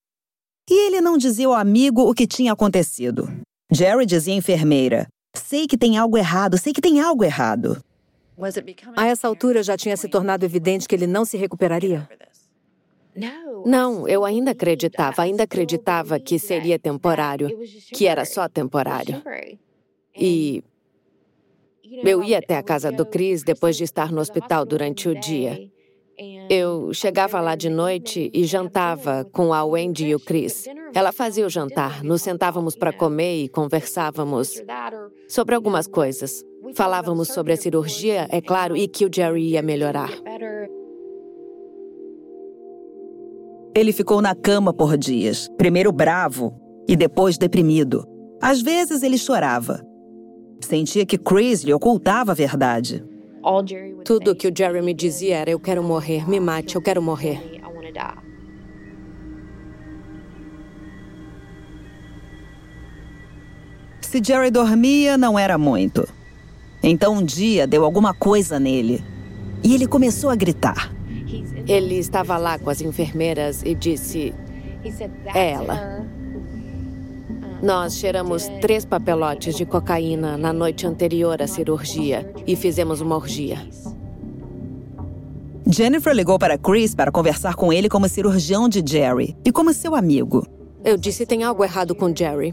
E 0.70 0.86
ele 0.86 1.00
não 1.00 1.18
dizia 1.18 1.48
ao 1.48 1.52
amigo 1.52 2.08
o 2.08 2.14
que 2.14 2.26
tinha 2.26 2.52
acontecido. 2.52 3.28
Jerry 3.70 4.06
dizia 4.06 4.32
à 4.32 4.36
enfermeira: 4.36 5.08
Sei 5.36 5.66
que 5.66 5.76
tem 5.76 5.98
algo 5.98 6.16
errado, 6.16 6.56
sei 6.56 6.72
que 6.72 6.80
tem 6.80 7.00
algo 7.00 7.24
errado. 7.24 7.82
A 8.96 9.06
essa 9.06 9.28
altura 9.28 9.62
já 9.62 9.76
tinha 9.76 9.96
se 9.96 10.08
tornado 10.08 10.44
evidente 10.44 10.88
que 10.88 10.94
ele 10.94 11.06
não 11.06 11.24
se 11.24 11.36
recuperaria? 11.36 12.08
Não, 13.66 14.08
eu 14.08 14.24
ainda 14.24 14.52
acreditava, 14.52 15.22
ainda 15.22 15.44
acreditava 15.44 16.18
que 16.18 16.38
seria 16.38 16.78
temporário, 16.78 17.50
que 17.94 18.06
era 18.06 18.24
só 18.24 18.48
temporário. 18.48 19.22
E 20.16 20.62
eu 22.02 22.22
ia 22.22 22.38
até 22.38 22.56
a 22.56 22.62
casa 22.62 22.90
do 22.90 23.04
Chris 23.04 23.42
depois 23.42 23.76
de 23.76 23.84
estar 23.84 24.10
no 24.10 24.20
hospital 24.20 24.64
durante 24.64 25.08
o 25.08 25.18
dia. 25.18 25.70
Eu 26.48 26.92
chegava 26.92 27.40
lá 27.40 27.54
de 27.54 27.68
noite 27.68 28.30
e 28.32 28.44
jantava 28.44 29.24
com 29.32 29.52
a 29.52 29.64
Wendy 29.64 30.06
e 30.06 30.14
o 30.14 30.20
Chris. 30.20 30.66
Ela 30.94 31.12
fazia 31.12 31.46
o 31.46 31.50
jantar, 31.50 32.02
nos 32.04 32.22
sentávamos 32.22 32.76
para 32.76 32.92
comer 32.92 33.44
e 33.44 33.48
conversávamos 33.48 34.62
sobre 35.28 35.54
algumas 35.54 35.86
coisas. 35.86 36.44
Falávamos 36.74 37.28
sobre 37.28 37.52
a 37.52 37.56
cirurgia, 37.56 38.28
é 38.30 38.40
claro, 38.40 38.76
e 38.76 38.86
que 38.86 39.04
o 39.04 39.10
Jerry 39.12 39.50
ia 39.50 39.62
melhorar. 39.62 40.10
Ele 43.74 43.92
ficou 43.92 44.20
na 44.20 44.34
cama 44.34 44.72
por 44.72 44.98
dias, 44.98 45.48
primeiro 45.56 45.90
bravo 45.90 46.54
e 46.86 46.94
depois 46.94 47.38
deprimido. 47.38 48.06
Às 48.40 48.60
vezes 48.60 49.02
ele 49.02 49.16
chorava. 49.16 49.82
Sentia 50.60 51.06
que 51.06 51.16
Chris 51.16 51.62
lhe 51.62 51.72
ocultava 51.72 52.32
a 52.32 52.34
verdade. 52.34 53.02
Tudo 54.04 54.34
que 54.36 54.46
o 54.46 54.52
Jerry 54.56 54.82
me 54.82 54.92
dizia 54.92 55.38
era: 55.38 55.50
Eu 55.50 55.58
quero 55.58 55.82
morrer, 55.82 56.28
me 56.28 56.38
mate, 56.38 56.76
eu 56.76 56.82
quero 56.82 57.00
morrer. 57.00 57.60
Se 64.02 64.22
Jerry 64.22 64.50
dormia, 64.50 65.16
não 65.16 65.38
era 65.38 65.56
muito. 65.56 66.06
Então 66.82 67.14
um 67.14 67.24
dia 67.24 67.66
deu 67.66 67.84
alguma 67.84 68.12
coisa 68.12 68.60
nele. 68.60 69.02
E 69.64 69.74
ele 69.74 69.86
começou 69.86 70.28
a 70.28 70.36
gritar. 70.36 70.92
Ele 71.66 71.96
estava 71.98 72.36
lá 72.36 72.58
com 72.58 72.70
as 72.70 72.80
enfermeiras 72.80 73.62
e 73.62 73.74
disse: 73.74 74.34
É 75.34 75.50
ela. 75.52 76.04
Nós 77.62 77.96
cheiramos 77.96 78.48
três 78.60 78.84
papelotes 78.84 79.54
de 79.54 79.64
cocaína 79.64 80.36
na 80.36 80.52
noite 80.52 80.84
anterior 80.84 81.40
à 81.40 81.46
cirurgia 81.46 82.32
e 82.44 82.56
fizemos 82.56 83.00
uma 83.00 83.14
orgia. 83.14 83.58
Jennifer 85.64 86.12
ligou 86.12 86.38
para 86.40 86.58
Chris 86.58 86.92
para 86.92 87.12
conversar 87.12 87.54
com 87.54 87.72
ele 87.72 87.88
como 87.88 88.08
cirurgião 88.08 88.68
de 88.68 88.82
Jerry 88.84 89.36
e 89.44 89.52
como 89.52 89.72
seu 89.72 89.94
amigo. 89.94 90.44
Eu 90.84 90.96
disse: 90.96 91.24
tem 91.24 91.44
algo 91.44 91.62
errado 91.62 91.94
com 91.94 92.14
Jerry. 92.14 92.52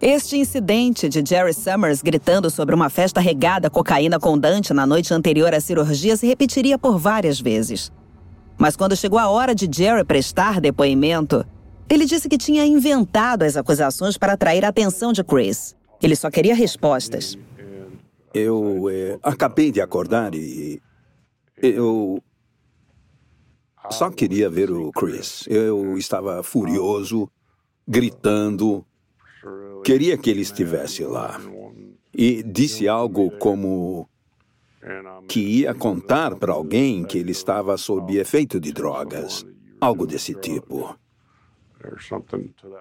Este 0.00 0.36
incidente 0.36 1.08
de 1.08 1.22
Jerry 1.28 1.52
Summers 1.52 2.00
gritando 2.00 2.48
sobre 2.50 2.74
uma 2.74 2.88
festa 2.88 3.20
regada 3.20 3.66
a 3.66 3.70
cocaína 3.70 4.18
com 4.18 4.38
Dante 4.38 4.72
na 4.72 4.86
noite 4.86 5.12
anterior 5.12 5.52
à 5.52 5.60
cirurgia 5.60 6.16
se 6.16 6.26
repetiria 6.26 6.78
por 6.78 6.96
várias 6.96 7.40
vezes. 7.40 7.92
Mas 8.58 8.74
quando 8.74 8.96
chegou 8.96 9.20
a 9.20 9.28
hora 9.28 9.54
de 9.54 9.68
Jerry 9.70 10.04
prestar 10.04 10.60
depoimento, 10.60 11.46
ele 11.88 12.04
disse 12.04 12.28
que 12.28 12.36
tinha 12.36 12.66
inventado 12.66 13.44
as 13.44 13.56
acusações 13.56 14.18
para 14.18 14.32
atrair 14.32 14.64
a 14.64 14.68
atenção 14.68 15.12
de 15.12 15.22
Chris. 15.22 15.76
Ele 16.02 16.16
só 16.16 16.30
queria 16.30 16.54
respostas. 16.54 17.38
Eu 18.34 18.88
é, 18.90 19.18
acabei 19.22 19.70
de 19.70 19.80
acordar 19.80 20.34
e. 20.34 20.82
Eu. 21.56 22.22
Só 23.90 24.10
queria 24.10 24.50
ver 24.50 24.70
o 24.70 24.92
Chris. 24.92 25.44
Eu 25.48 25.96
estava 25.96 26.42
furioso, 26.42 27.30
gritando. 27.86 28.84
Queria 29.82 30.18
que 30.18 30.28
ele 30.28 30.42
estivesse 30.42 31.04
lá. 31.04 31.40
E 32.12 32.42
disse 32.42 32.86
algo 32.86 33.30
como 33.38 34.06
que 35.28 35.40
ia 35.40 35.74
contar 35.74 36.36
para 36.36 36.52
alguém 36.52 37.04
que 37.04 37.18
ele 37.18 37.32
estava 37.32 37.76
sob 37.76 38.16
efeito 38.16 38.58
de 38.60 38.72
drogas. 38.72 39.46
Algo 39.80 40.06
desse 40.06 40.34
tipo. 40.34 40.96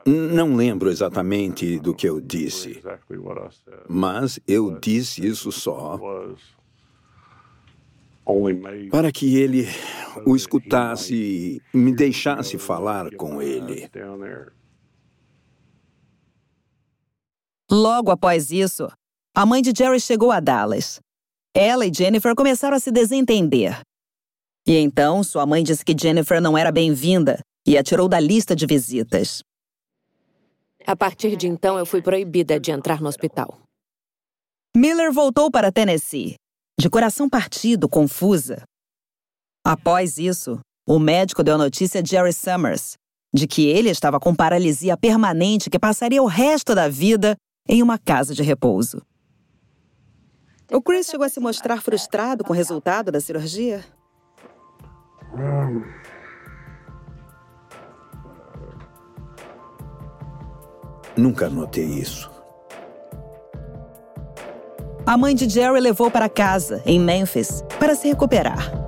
Não 0.06 0.56
lembro 0.56 0.90
exatamente 0.90 1.78
do 1.80 1.94
que 1.94 2.10
eu 2.10 2.20
disse, 2.20 2.82
mas 3.88 4.40
eu 4.48 4.80
disse 4.80 5.26
isso 5.26 5.52
só 5.52 6.00
para 8.92 9.12
que 9.12 9.38
ele 9.38 9.68
o 10.26 10.36
escutasse 10.36 11.16
e 11.16 11.78
me 11.78 11.94
deixasse 11.94 12.58
falar 12.58 13.16
com 13.16 13.42
ele. 13.42 13.90
Logo 17.70 18.12
após 18.12 18.52
isso, 18.52 18.88
a 19.36 19.46
mãe 19.46 19.62
de 19.62 19.72
Jerry 19.78 20.00
chegou 20.00 20.32
a 20.32 20.40
Dallas. 20.40 21.00
Ela 21.60 21.88
e 21.88 21.92
Jennifer 21.92 22.36
começaram 22.36 22.78
a 22.78 22.80
se 22.80 22.92
desentender. 22.92 23.82
E 24.68 24.78
então, 24.78 25.24
sua 25.24 25.44
mãe 25.44 25.64
disse 25.64 25.84
que 25.84 25.96
Jennifer 26.00 26.40
não 26.40 26.56
era 26.56 26.72
bem-vinda 26.72 27.40
e 27.66 27.76
a 27.76 27.82
tirou 27.82 28.08
da 28.08 28.20
lista 28.20 28.56
de 28.56 28.68
visitas. 28.68 29.42
A 30.86 30.96
partir 30.96 31.36
de 31.36 31.48
então, 31.48 31.76
eu 31.80 31.86
fui 31.86 32.00
proibida 32.00 32.60
de 32.60 32.70
entrar 32.70 33.02
no 33.02 33.08
hospital. 33.08 33.60
Miller 34.76 35.12
voltou 35.12 35.50
para 35.50 35.72
Tennessee, 35.72 36.36
de 36.80 36.92
coração 36.92 37.28
partido, 37.28 37.90
confusa. 37.90 38.62
Após 39.66 40.20
isso, 40.20 40.60
o 40.88 41.00
médico 41.00 41.44
deu 41.44 41.56
a 41.56 41.58
notícia 41.58 42.02
a 42.02 42.06
Jerry 42.06 42.34
Summers 42.34 42.94
de 43.34 43.48
que 43.48 43.66
ele 43.66 43.90
estava 43.90 44.20
com 44.20 44.36
paralisia 44.36 44.96
permanente 44.96 45.72
que 45.72 45.80
passaria 45.80 46.22
o 46.22 46.28
resto 46.28 46.76
da 46.76 46.88
vida 46.88 47.36
em 47.68 47.82
uma 47.82 47.98
casa 47.98 48.36
de 48.36 48.44
repouso. 48.44 49.02
O 50.72 50.82
Chris 50.82 51.08
chegou 51.08 51.26
a 51.26 51.30
se 51.30 51.40
mostrar 51.40 51.82
frustrado 51.82 52.44
com 52.44 52.52
o 52.52 52.56
resultado 52.56 53.12
da 53.12 53.22
cirurgia? 53.22 53.86
Nunca 61.16 61.50
notei 61.50 61.86
isso. 61.86 62.30
A 65.06 65.18
mãe 65.18 65.34
de 65.34 65.50
Jerry 65.50 65.80
levou 65.80 66.12
para 66.12 66.28
casa, 66.28 66.82
em 66.86 67.00
Memphis, 67.00 67.64
para 67.80 67.96
se 67.96 68.10
recuperar. 68.10 68.87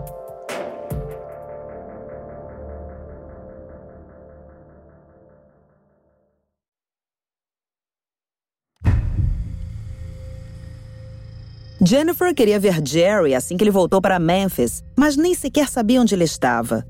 Jennifer 11.90 12.36
queria 12.36 12.60
ver 12.60 12.86
Jerry 12.86 13.34
assim 13.34 13.58
que 13.58 13.64
ele 13.64 13.72
voltou 13.72 14.00
para 14.00 14.20
Memphis, 14.20 14.84
mas 14.96 15.18
nem 15.18 15.34
sequer 15.34 15.68
sabia 15.68 16.00
onde 16.00 16.14
ele 16.14 16.24
estava. 16.24 16.86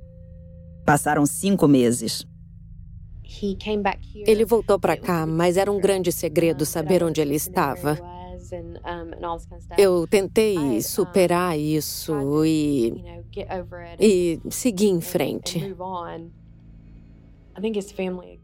Passaram 0.86 1.26
cinco 1.26 1.70
meses. 1.70 2.28
Ele 4.28 4.44
voltou 4.44 4.78
para 4.78 4.98
cá, 4.98 5.26
mas 5.26 5.56
era 5.56 5.72
um 5.72 5.80
grande 5.80 6.12
segredo 6.12 6.66
saber 6.66 7.02
onde 7.02 7.22
ele 7.22 7.34
estava. 7.34 7.98
Eu 9.78 10.06
tentei 10.06 10.82
superar 10.82 11.58
isso 11.58 12.44
e, 12.44 12.94
e 13.98 14.42
seguir 14.50 14.90
em 14.90 15.00
frente. 15.00 15.74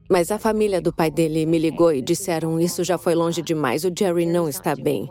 Mas 0.09 0.31
a 0.31 0.39
família 0.39 0.79
do 0.79 0.93
pai 0.93 1.11
dele 1.11 1.45
me 1.45 1.59
ligou 1.59 1.91
e 1.91 2.01
disseram: 2.01 2.59
Isso 2.61 2.81
já 2.81 2.97
foi 2.97 3.13
longe 3.13 3.41
demais, 3.41 3.83
o 3.83 3.91
Jerry 3.93 4.25
não 4.25 4.47
está 4.47 4.73
bem. 4.73 5.09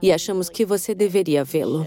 E 0.00 0.12
achamos 0.12 0.48
que 0.48 0.64
você 0.64 0.94
deveria 0.94 1.44
vê-lo. 1.44 1.86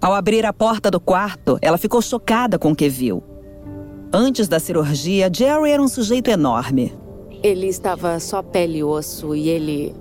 Ao 0.00 0.14
abrir 0.14 0.44
a 0.46 0.52
porta 0.52 0.90
do 0.90 1.00
quarto, 1.00 1.58
ela 1.60 1.78
ficou 1.78 2.00
chocada 2.00 2.58
com 2.58 2.72
o 2.72 2.76
que 2.76 2.88
viu. 2.88 3.22
Antes 4.12 4.46
da 4.46 4.60
cirurgia, 4.60 5.30
Jerry 5.32 5.70
era 5.70 5.82
um 5.82 5.88
sujeito 5.88 6.30
enorme. 6.30 6.96
Ele 7.42 7.66
estava 7.66 8.18
só 8.20 8.42
pele 8.42 8.78
e 8.78 8.84
osso 8.84 9.34
e 9.34 9.48
ele 9.48 9.94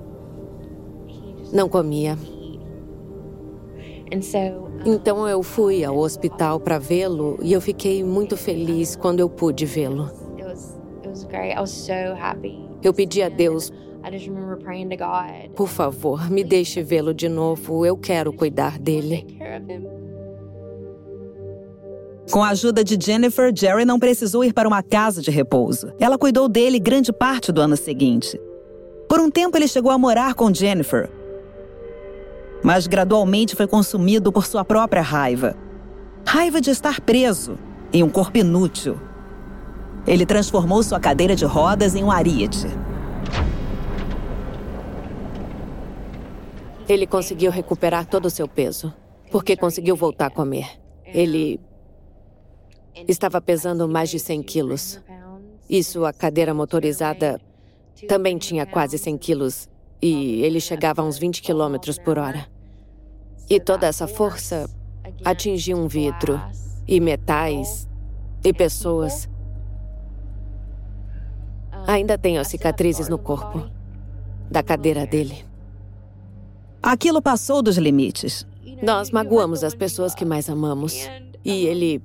não 1.52 1.68
comia. 1.68 2.18
Então 4.86 5.28
eu 5.28 5.42
fui 5.42 5.84
ao 5.84 5.98
hospital 5.98 6.60
para 6.60 6.78
vê-lo 6.78 7.40
e 7.42 7.52
eu 7.52 7.60
fiquei 7.60 8.04
muito 8.04 8.38
feliz 8.38 8.96
quando 8.96 9.20
eu 9.20 9.30
pude 9.30 9.66
vê-lo. 9.66 10.25
Eu 12.84 12.94
pedi 12.94 13.24
a 13.24 13.30
Deus, 13.30 13.72
por 15.56 15.68
favor, 15.68 16.30
me 16.30 16.44
deixe 16.44 16.84
vê-lo 16.84 17.14
de 17.14 17.28
novo, 17.28 17.86
eu 17.86 17.98
quero 17.98 18.32
cuidar 18.32 18.78
dele. 18.78 19.26
Com 22.32 22.44
a 22.44 22.50
ajuda 22.50 22.84
de 22.84 22.98
Jennifer, 23.00 23.52
Jerry 23.56 23.86
não 23.86 24.00
precisou 24.00 24.44
ir 24.44 24.54
para 24.54 24.68
uma 24.68 24.84
casa 24.84 25.22
de 25.22 25.32
repouso. 25.32 25.94
Ela 26.00 26.18
cuidou 26.18 26.48
dele 26.48 26.80
grande 26.80 27.14
parte 27.14 27.52
do 27.52 27.62
ano 27.62 27.78
seguinte. 27.78 28.40
Por 29.08 29.20
um 29.20 29.30
tempo, 29.30 29.58
ele 29.58 29.68
chegou 29.68 29.92
a 29.92 29.98
morar 29.98 30.34
com 30.34 30.54
Jennifer, 30.54 31.10
mas 32.64 32.88
gradualmente 32.88 33.56
foi 33.56 33.68
consumido 33.68 34.32
por 34.32 34.46
sua 34.46 34.66
própria 34.66 35.02
raiva. 35.02 35.56
Raiva 36.28 36.60
de 36.60 36.72
estar 36.72 37.00
preso 37.00 37.58
em 37.94 38.02
um 38.02 38.10
corpo 38.10 38.40
inútil. 38.40 39.00
Ele 40.08 40.26
transformou 40.26 40.84
sua 40.84 41.00
cadeira 41.00 41.36
de 41.36 41.46
rodas 41.46 41.96
em 41.96 42.04
um 42.04 42.12
ariete. 42.12 42.68
Ele 46.88 47.08
conseguiu 47.08 47.50
recuperar 47.50 48.06
todo 48.06 48.26
o 48.26 48.30
seu 48.30 48.48
peso, 48.48 48.94
porque 49.32 49.58
conseguiu 49.58 49.96
voltar 49.96 50.28
a 50.28 50.30
comer. 50.30 50.80
Ele 51.06 51.60
estava 53.08 53.42
pesando 53.42 53.88
mais 53.88 54.10
de 54.10 54.20
100 54.20 54.44
quilos. 54.44 55.02
E 55.68 55.84
sua 55.84 56.14
cadeira 56.14 56.54
motorizada 56.54 57.42
também 58.08 58.38
tinha 58.38 58.68
quase 58.68 59.00
100 59.00 59.18
quilos. 59.18 59.68
E 60.00 60.44
ele 60.44 60.60
chegava 60.60 61.02
a 61.02 61.06
uns 61.06 61.18
20 61.18 61.42
quilômetros 61.42 61.98
por 61.98 62.20
hora. 62.20 62.46
E 63.50 63.60
toda 63.60 63.88
essa 63.88 64.08
força 64.08 64.70
atingiu 65.24 65.78
um 65.78 65.88
vidro, 65.88 66.40
e 66.88 67.00
metais, 67.00 67.88
e 68.44 68.54
pessoas. 68.54 69.28
Ainda 71.88 72.18
tenho 72.18 72.40
as 72.42 72.48
cicatrizes 72.48 73.08
no 73.08 73.18
corpo 73.18 73.70
da 74.50 74.64
cadeira 74.64 75.06
dele. 75.06 75.46
Aquilo 76.82 77.22
passou 77.22 77.62
dos 77.62 77.78
limites. 77.78 78.46
Nós 78.82 79.10
magoamos 79.10 79.64
as 79.64 79.74
pessoas 79.74 80.14
que 80.14 80.26
mais 80.26 80.50
amamos. 80.50 81.08
E 81.44 81.66
ele 81.66 82.02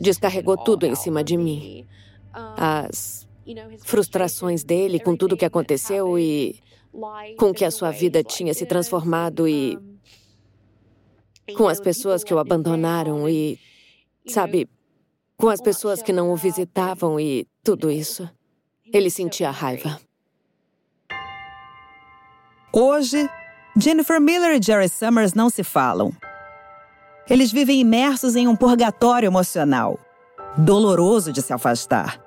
descarregou 0.00 0.56
tudo 0.56 0.86
em 0.86 0.94
cima 0.94 1.22
de 1.22 1.36
mim. 1.36 1.86
As 2.32 3.26
frustrações 3.84 4.62
dele 4.62 5.00
com 5.00 5.16
tudo 5.16 5.34
o 5.34 5.36
que 5.36 5.44
aconteceu 5.44 6.18
e 6.18 6.60
com 7.38 7.52
que 7.52 7.64
a 7.64 7.70
sua 7.70 7.90
vida 7.90 8.22
tinha 8.22 8.52
se 8.52 8.66
transformado 8.66 9.46
e 9.48 9.78
com 11.56 11.68
as 11.68 11.80
pessoas 11.80 12.22
que 12.22 12.34
o 12.34 12.38
abandonaram 12.38 13.28
e, 13.28 13.58
sabe, 14.26 14.68
com 15.38 15.48
as 15.48 15.60
pessoas 15.60 16.02
que 16.02 16.12
não 16.12 16.32
o 16.32 16.36
visitavam 16.36 17.18
e 17.18 17.46
tudo 17.62 17.90
isso. 17.90 18.28
Ele 18.92 19.08
sentia 19.08 19.50
raiva. 19.50 20.00
Hoje, 22.72 23.30
Jennifer 23.76 24.20
Miller 24.20 24.58
e 24.58 24.62
Jerry 24.62 24.88
Summers 24.88 25.34
não 25.34 25.48
se 25.48 25.62
falam. 25.62 26.12
Eles 27.30 27.52
vivem 27.52 27.80
imersos 27.80 28.34
em 28.34 28.48
um 28.48 28.56
purgatório 28.56 29.28
emocional, 29.28 29.98
doloroso 30.56 31.32
de 31.32 31.40
se 31.40 31.52
afastar 31.52 32.20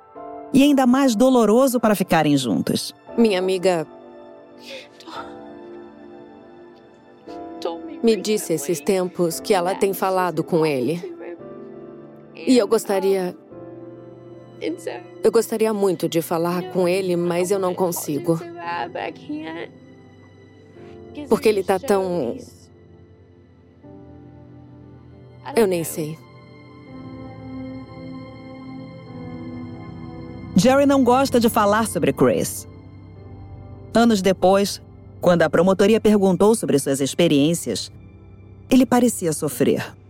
e 0.53 0.63
ainda 0.63 0.85
mais 0.85 1.15
doloroso 1.15 1.79
para 1.79 1.95
ficarem 1.95 2.37
juntos. 2.37 2.93
Minha 3.17 3.39
amiga 3.39 3.85
me 8.01 8.15
disse 8.15 8.53
esses 8.53 8.79
tempos 8.79 9.39
que 9.39 9.53
ela 9.53 9.75
tem 9.75 9.93
falado 9.93 10.43
com 10.43 10.65
ele. 10.65 11.20
E 12.47 12.57
eu 12.57 12.67
gostaria. 12.67 13.35
Eu 15.23 15.31
gostaria 15.31 15.73
muito 15.73 16.07
de 16.07 16.21
falar 16.21 16.71
com 16.71 16.87
ele, 16.87 17.15
mas 17.15 17.51
eu 17.51 17.59
não 17.59 17.73
consigo. 17.73 18.39
Porque 21.27 21.49
ele 21.49 21.63
tá 21.63 21.79
tão. 21.79 22.37
Eu 25.55 25.67
nem 25.67 25.83
sei. 25.83 26.17
Jerry 30.55 30.85
não 30.85 31.03
gosta 31.03 31.39
de 31.39 31.49
falar 31.49 31.87
sobre 31.87 32.13
Chris. 32.13 32.67
Anos 33.93 34.21
depois, 34.21 34.81
quando 35.19 35.41
a 35.41 35.49
promotoria 35.49 35.99
perguntou 35.99 36.55
sobre 36.55 36.77
suas 36.77 37.01
experiências, 37.01 37.91
ele 38.69 38.85
parecia 38.85 39.33
sofrer. 39.33 40.00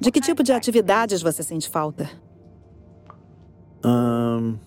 De 0.00 0.12
que 0.12 0.20
tipo 0.20 0.42
de 0.42 0.52
atividades 0.52 1.22
você 1.22 1.42
sente 1.42 1.68
falta? 1.68 2.08
Um... 3.84 4.58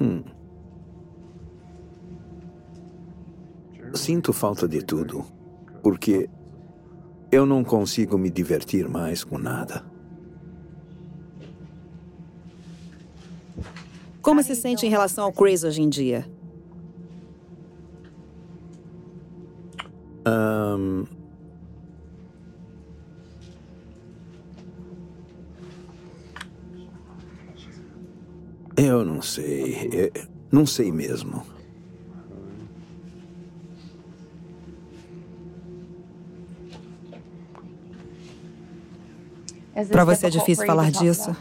Hum. 0.00 0.22
Sinto 3.94 4.32
falta 4.32 4.68
de 4.68 4.84
tudo, 4.84 5.24
porque 5.82 6.30
eu 7.32 7.44
não 7.44 7.64
consigo 7.64 8.16
me 8.16 8.30
divertir 8.30 8.88
mais 8.88 9.24
com 9.24 9.38
nada. 9.38 9.84
Como 14.22 14.42
se 14.42 14.54
sente 14.54 14.86
em 14.86 14.90
relação 14.90 15.24
ao 15.24 15.32
Chris 15.32 15.64
hoje 15.64 15.82
em 15.82 15.88
dia? 15.88 16.30
Um, 20.26 21.04
eu 28.78 29.04
não 29.04 29.20
sei. 29.20 29.88
Eu 29.92 30.10
não 30.50 30.64
sei 30.64 30.90
mesmo. 30.92 31.44
Para 39.90 40.04
você 40.04 40.26
é 40.26 40.30
difícil 40.30 40.66
falar 40.66 40.90
disso? 40.90 41.36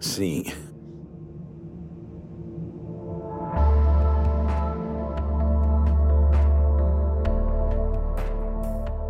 Sim. 0.00 0.44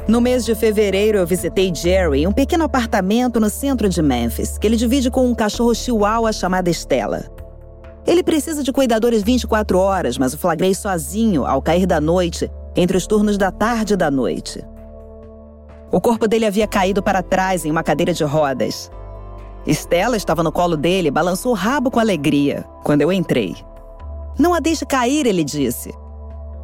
No 0.06 0.20
mês 0.20 0.44
de 0.44 0.54
fevereiro, 0.54 1.16
eu 1.16 1.26
visitei 1.26 1.74
Jerry 1.74 2.22
em 2.22 2.26
um 2.26 2.32
pequeno 2.32 2.64
apartamento 2.64 3.40
no 3.40 3.48
centro 3.48 3.88
de 3.88 4.02
Memphis, 4.02 4.58
que 4.58 4.66
ele 4.66 4.76
divide 4.76 5.10
com 5.10 5.26
um 5.26 5.34
cachorro 5.34 5.74
chihuahua 5.74 6.30
chamado 6.30 6.68
Estela. 6.68 7.24
Ele 8.06 8.22
precisa 8.22 8.62
de 8.62 8.70
cuidadores 8.70 9.22
24 9.22 9.78
horas, 9.78 10.18
mas 10.18 10.34
o 10.34 10.38
flagrei 10.38 10.74
sozinho 10.74 11.46
ao 11.46 11.62
cair 11.62 11.86
da 11.86 12.02
noite, 12.02 12.50
entre 12.76 12.98
os 12.98 13.06
turnos 13.06 13.38
da 13.38 13.50
tarde 13.50 13.94
e 13.94 13.96
da 13.96 14.10
noite. 14.10 14.62
O 15.90 15.98
corpo 16.02 16.28
dele 16.28 16.44
havia 16.44 16.66
caído 16.66 17.02
para 17.02 17.22
trás 17.22 17.64
em 17.64 17.70
uma 17.70 17.82
cadeira 17.82 18.12
de 18.12 18.24
rodas. 18.24 18.90
Estela 19.66 20.18
estava 20.18 20.42
no 20.42 20.52
colo 20.52 20.76
dele 20.76 21.08
e 21.08 21.10
balançou 21.10 21.52
o 21.52 21.56
rabo 21.56 21.90
com 21.90 21.98
alegria 21.98 22.62
quando 22.84 23.00
eu 23.00 23.10
entrei. 23.10 23.56
Não 24.38 24.52
a 24.52 24.60
deixe 24.60 24.84
cair, 24.84 25.24
ele 25.24 25.42
disse. 25.42 25.94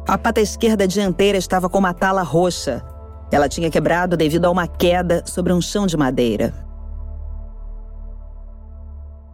A 0.07 0.15
pata 0.15 0.41
esquerda 0.41 0.87
dianteira 0.87 1.39
estava 1.39 1.67
com 1.67 1.79
uma 1.79 1.93
tala 1.93 2.21
roxa 2.21 2.83
ela 3.31 3.47
tinha 3.47 3.71
quebrado 3.71 4.17
devido 4.17 4.45
a 4.45 4.51
uma 4.51 4.67
queda 4.67 5.23
sobre 5.25 5.53
um 5.53 5.61
chão 5.61 5.87
de 5.87 5.95
madeira. 5.95 6.53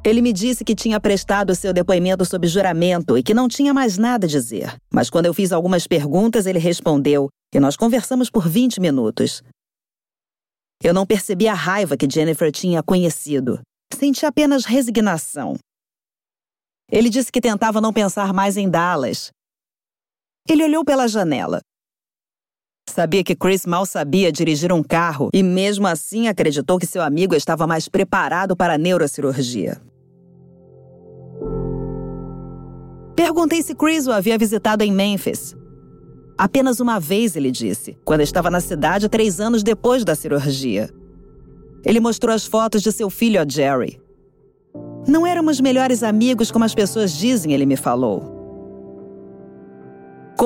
Ele 0.06 0.22
me 0.22 0.32
disse 0.32 0.64
que 0.64 0.76
tinha 0.76 1.00
prestado 1.02 1.54
seu 1.56 1.74
depoimento 1.74 2.24
sob 2.24 2.48
juramento 2.48 3.18
e 3.18 3.24
que 3.24 3.34
não 3.34 3.48
tinha 3.48 3.74
mais 3.74 3.98
nada 3.98 4.26
a 4.26 4.30
dizer. 4.30 4.78
Mas 4.94 5.10
quando 5.10 5.26
eu 5.26 5.34
fiz 5.34 5.52
algumas 5.52 5.86
perguntas, 5.86 6.46
ele 6.46 6.60
respondeu 6.60 7.28
e 7.54 7.60
nós 7.60 7.76
conversamos 7.76 8.30
por 8.30 8.48
20 8.48 8.80
minutos. 8.80 9.42
Eu 10.82 10.94
não 10.94 11.06
percebi 11.06 11.48
a 11.48 11.54
raiva 11.54 11.98
que 11.98 12.08
Jennifer 12.10 12.52
tinha 12.52 12.84
conhecido. 12.84 13.60
Senti 13.94 14.26
apenas 14.26 14.64
resignação. 14.64 15.58
Ele 16.90 17.10
disse 17.10 17.32
que 17.32 17.42
tentava 17.42 17.82
não 17.82 17.92
pensar 17.92 18.32
mais 18.32 18.56
em 18.56 18.70
Dallas. 18.70 19.32
Ele 20.48 20.64
olhou 20.64 20.86
pela 20.86 21.08
janela. 21.08 21.60
Sabia 22.90 23.24
que 23.24 23.36
Chris 23.36 23.66
mal 23.66 23.86
sabia 23.86 24.32
dirigir 24.32 24.72
um 24.72 24.82
carro 24.82 25.30
e, 25.34 25.44
mesmo 25.44 25.86
assim, 25.86 26.28
acreditou 26.28 26.80
que 26.80 26.86
seu 26.86 27.02
amigo 27.02 27.36
estava 27.36 27.68
mais 27.68 27.88
preparado 27.88 28.56
para 28.56 28.74
a 28.74 28.78
neurocirurgia. 28.78 29.80
Perguntei 33.16 33.62
se 33.62 33.76
Chris 33.76 34.08
o 34.08 34.12
havia 34.12 34.38
visitado 34.38 34.84
em 34.84 34.92
Memphis. 34.92 35.56
Apenas 36.38 36.80
uma 36.80 37.00
vez, 37.00 37.36
ele 37.36 37.52
disse, 37.52 37.98
quando 38.06 38.22
estava 38.22 38.50
na 38.50 38.60
cidade 38.60 39.10
três 39.10 39.40
anos 39.40 39.64
depois 39.64 40.06
da 40.06 40.16
cirurgia. 40.16 40.90
Ele 41.84 42.00
mostrou 42.00 42.34
as 42.34 42.46
fotos 42.46 42.82
de 42.82 42.92
seu 42.92 43.10
filho 43.10 43.42
a 43.42 43.46
Jerry. 43.48 44.00
Não 45.08 45.26
éramos 45.26 45.60
melhores 45.60 46.04
amigos 46.04 46.52
como 46.52 46.66
as 46.66 46.76
pessoas 46.76 47.12
dizem, 47.12 47.54
ele 47.54 47.66
me 47.66 47.76
falou. 47.76 48.37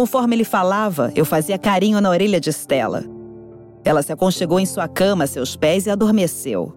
Conforme 0.02 0.36
ele 0.36 0.43
falava, 0.43 1.12
eu 1.16 1.24
fazia 1.24 1.60
carinho 1.60 2.02
na 2.02 2.10
orelha 2.10 2.39
de 2.39 2.49
Stella. 2.49 3.04
Ela 3.86 4.02
se 4.02 4.12
aconchegou 4.12 4.60
em 4.60 4.66
sua 4.66 4.88
cama 4.88 5.26
a 5.26 5.28
seus 5.28 5.56
pés 5.56 5.86
e 5.86 5.91
adormeceu. 5.91 6.76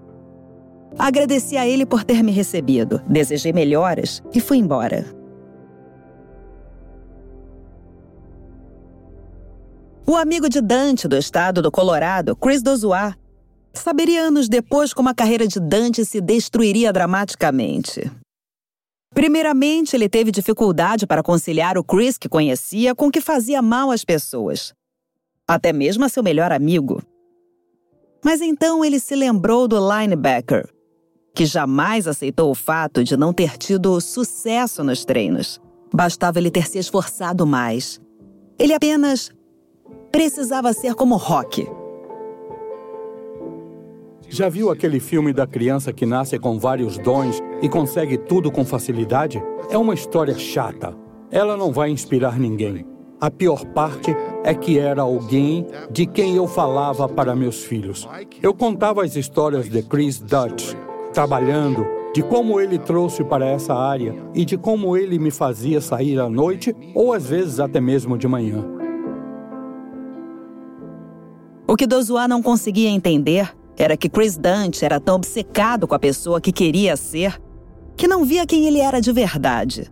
Agradeci 0.99 1.57
a 1.57 1.67
ele 1.67 1.87
por 1.87 2.05
ter 2.05 2.23
me 2.23 2.31
recebido, 2.31 3.01
desejei 3.09 3.51
melhoras 3.51 4.23
e 4.35 4.43
fui 4.43 4.59
embora. 4.59 5.07
O 10.07 10.17
amigo 10.17 10.47
de 10.47 10.61
Dante 10.61 11.09
do 11.09 11.17
estado 11.17 11.63
do 11.63 11.73
Colorado, 11.73 12.37
Chris 12.37 12.63
Dozois, 12.63 13.15
saberia 13.73 14.21
anos 14.21 14.51
depois 14.51 14.93
como 14.93 15.09
a 15.09 15.15
carreira 15.15 15.49
de 15.49 15.59
Dante 15.59 16.05
se 16.05 16.21
destruiria 16.21 16.93
dramaticamente. 16.93 18.13
Primeiramente, 19.15 19.95
ele 19.95 20.09
teve 20.09 20.33
dificuldade 20.33 21.07
para 21.07 21.23
conciliar 21.23 21.79
o 21.79 21.85
Chris 21.85 22.19
que 22.19 22.29
conhecia 22.29 22.95
com 22.97 23.07
o 23.07 23.11
que 23.13 23.21
fazia 23.21 23.63
mal 23.63 23.93
às 23.93 24.05
pessoas, 24.05 24.75
até 25.47 25.73
mesmo 25.73 26.05
a 26.05 26.09
seu 26.09 26.23
melhor 26.23 26.51
amigo. 26.51 27.01
Mas 28.25 28.41
então 28.41 28.85
ele 28.85 28.99
se 28.99 29.15
lembrou 29.15 29.69
do 29.69 29.79
linebacker, 29.79 30.69
que 31.33 31.47
jamais 31.47 32.09
aceitou 32.09 32.51
o 32.51 32.55
fato 32.55 33.05
de 33.05 33.17
não 33.17 33.33
ter 33.33 33.57
tido 33.57 34.01
sucesso 34.01 34.83
nos 34.83 35.05
treinos. 35.05 35.61
Bastava 35.93 36.41
ele 36.41 36.51
ter 36.51 36.67
se 36.67 36.79
esforçado 36.79 37.47
mais. 37.47 38.01
Ele 38.59 38.75
apenas 38.75 39.31
precisava 40.11 40.73
ser 40.73 40.95
como 40.95 41.17
Rock. 41.17 41.69
Já 44.29 44.49
viu 44.49 44.71
aquele 44.71 45.01
filme 45.01 45.33
da 45.33 45.47
criança 45.47 45.93
que 45.93 46.07
nasce 46.07 46.39
com 46.39 46.59
vários 46.59 46.99
dons 46.99 47.41
e 47.63 47.69
consegue 47.69 48.17
tudo 48.17 48.51
com 48.51 48.65
facilidade? 48.65 49.43
É 49.71 49.79
uma 49.79 49.95
história 49.95 50.35
chata. 50.35 50.97
Ela 51.31 51.57
não 51.57 51.73
vai 51.73 51.91
inspirar 51.91 52.39
ninguém. 52.39 52.87
A 53.21 53.31
pior 53.31 53.65
parte 53.67 54.15
é 54.43 54.55
que 54.55 54.79
era 54.79 55.03
alguém 55.03 55.67
de 55.91 56.05
quem 56.05 56.37
eu 56.37 56.47
falava 56.47 57.09
para 57.09 57.35
meus 57.35 57.65
filhos. 57.65 58.09
Eu 58.43 58.53
contava 58.53 59.05
as 59.05 59.17
histórias 59.17 59.69
de 59.69 59.83
Chris 59.83 60.21
Dutch, 60.21 60.75
trabalhando, 61.13 61.87
de 62.13 62.23
como 62.23 62.61
ele 62.61 62.79
trouxe 62.79 63.25
para 63.25 63.47
essa 63.47 63.75
área 63.75 64.15
e 64.35 64.45
de 64.45 64.57
como 64.57 64.97
ele 64.97 65.19
me 65.19 65.31
fazia 65.31 65.81
sair 65.81 66.21
à 66.21 66.29
noite 66.29 66.75
ou 66.95 67.13
às 67.13 67.27
vezes 67.29 67.59
até 67.61 67.81
mesmo 67.81 68.19
de 68.19 68.29
manhã. 68.29 68.65
O 71.67 71.77
que 71.77 71.87
Dozoá 71.87 72.29
não 72.29 72.43
conseguia 72.43 72.91
entender 72.91 73.53
era 73.77 73.97
que 73.97 74.09
Chris 74.09 74.37
Dante 74.37 74.85
era 74.85 75.01
tão 75.01 75.17
obcecado 75.17 75.87
com 75.87 75.95
a 75.95 75.99
pessoa 75.99 76.41
que 76.41 76.53
queria 76.53 76.97
ser 76.97 77.41
que 77.97 78.09
não 78.09 78.25
via 78.25 78.47
quem 78.47 78.67
ele 78.67 78.81
era 78.81 79.01
de 79.01 79.13
verdade. 79.13 79.91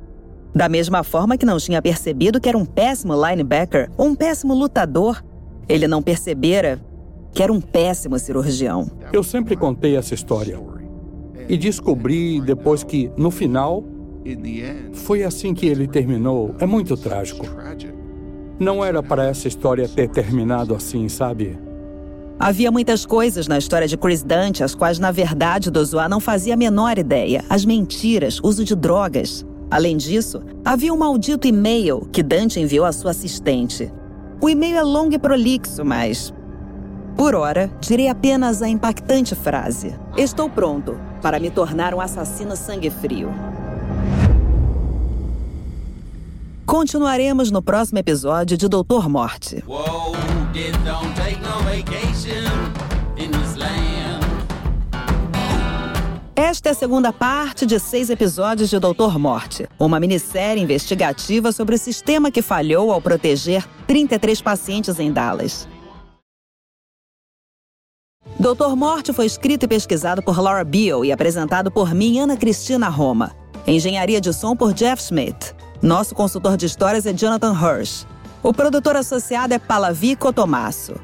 Da 0.55 0.69
mesma 0.69 1.03
forma 1.03 1.39
que 1.39 1.47
não 1.47 1.59
tinha 1.59 1.81
percebido 1.81 2.41
que 2.41 2.49
era 2.49 2.59
um 2.59 2.65
péssimo 2.65 3.15
linebacker 3.15 3.91
ou 3.97 4.09
um 4.09 4.15
péssimo 4.15 4.55
lutador, 4.55 5.23
ele 5.69 5.89
não 5.89 6.03
percebera 6.03 6.81
que 7.33 7.43
era 7.43 7.53
um 7.53 7.61
péssimo 7.61 8.19
cirurgião. 8.19 8.91
Eu 9.13 9.23
sempre 9.23 9.57
contei 9.57 9.97
essa 9.97 10.15
história. 10.15 10.61
E 11.49 11.57
descobri 11.57 12.41
depois 12.41 12.85
que, 12.85 13.11
no 13.17 13.31
final, 13.31 13.83
foi 14.93 15.25
assim 15.25 15.55
que 15.55 15.67
ele 15.67 15.89
terminou. 15.89 16.55
É 16.59 16.67
muito 16.67 16.97
trágico. 16.97 17.47
Não 18.59 18.85
era 18.85 19.03
para 19.03 19.27
essa 19.27 19.49
história 19.49 19.89
ter 19.89 20.09
terminado 20.09 20.75
assim, 20.75 21.09
sabe? 21.09 21.59
Havia 22.43 22.73
muitas 22.73 23.07
coisas 23.07 23.47
na 23.47 23.57
história 23.57 23.87
de 23.87 23.97
Chris 23.97 24.25
Dante 24.25 24.65
as 24.65 24.75
quais, 24.75 24.99
na 24.99 25.13
verdade, 25.13 25.71
Dozoa 25.71 26.09
não 26.09 26.19
fazia 26.19 26.55
a 26.55 26.57
menor 26.57 26.99
ideia. 26.99 27.45
As 27.49 27.65
mentiras, 27.65 28.41
uso 28.43 28.65
de 28.65 28.75
drogas. 28.75 29.47
Além 29.71 29.97
disso, 29.97 30.43
havia 30.65 30.93
um 30.93 30.97
maldito 30.97 31.47
e-mail 31.47 32.01
que 32.13 32.21
Dante 32.21 32.59
enviou 32.59 32.85
à 32.85 32.91
sua 32.91 33.13
assistente. 33.13 33.93
O 34.41 34.51
e-mail 34.51 34.77
é 34.77 34.83
longo 34.83 35.15
e 35.15 35.21
prolixo, 35.21 35.85
mas. 35.85 36.35
Por 37.17 37.37
hora, 37.37 37.71
direi 37.81 38.09
apenas 38.09 38.61
a 38.61 38.69
impactante 38.69 39.37
frase: 39.37 39.95
Estou 40.17 40.51
pronto 40.51 40.99
para 41.23 41.39
me 41.39 41.49
tornar 41.49 41.95
um 41.95 42.01
assassino 42.01 42.57
sangue 42.57 42.91
frio. 42.91 43.31
Continuaremos 46.67 47.53
no 47.53 47.63
próximo 47.63 48.01
episódio 48.01 48.59
de 48.59 48.67
Doutor 48.67 49.09
Morte. 49.09 49.63
Esta 56.37 56.69
é 56.69 56.73
a 56.73 56.75
segunda 56.75 57.11
parte 57.11 57.65
de 57.65 57.81
seis 57.81 58.11
episódios 58.11 58.69
de 58.69 58.79
Doutor 58.79 59.19
Morte, 59.19 59.67
uma 59.79 59.99
minissérie 59.99 60.63
investigativa 60.63 61.53
sobre 61.53 61.77
o 61.77 61.79
sistema 61.79 62.31
que 62.31 62.43
falhou 62.43 62.93
ao 62.93 63.01
proteger 63.01 63.67
33 63.87 64.43
pacientes 64.43 65.01
em 65.01 65.11
Dallas. 65.11 65.67
Doutor 68.39 68.77
Morte 68.77 69.15
foi 69.15 69.25
escrito 69.25 69.65
e 69.65 69.69
pesquisado 69.69 70.23
por 70.23 70.39
Laura 70.39 70.65
Beale 70.65 71.09
e 71.09 71.13
apresentado 71.13 71.71
por 71.71 71.95
mim, 71.95 72.19
Ana 72.19 72.37
Cristina 72.37 72.91
Roma. 72.91 73.35
Engenharia 73.67 74.21
de 74.21 74.35
som 74.35 74.55
por 74.55 74.75
Jeff 74.75 75.03
Smith. 75.03 75.55
Nosso 75.81 76.15
consultor 76.15 76.59
de 76.59 76.67
histórias 76.67 77.07
é 77.07 77.13
Jonathan 77.15 77.55
Hirsch. 77.55 78.12
O 78.43 78.53
produtor 78.53 78.97
associado 78.97 79.55
é 79.55 79.59
Palavi 79.59 80.17
Cotomasso. 80.17 80.95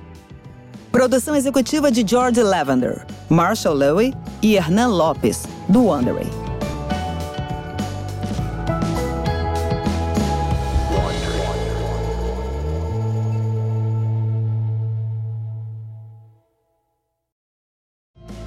Produção 0.90 1.36
executiva 1.36 1.88
de 1.88 2.04
George 2.04 2.42
Lavender, 2.42 3.06
Marshall 3.28 3.76
Lowy 3.76 4.12
e 4.42 4.56
Hernan 4.56 4.88
Lopes, 4.88 5.44
do 5.68 5.84
Wondery. 5.84 6.26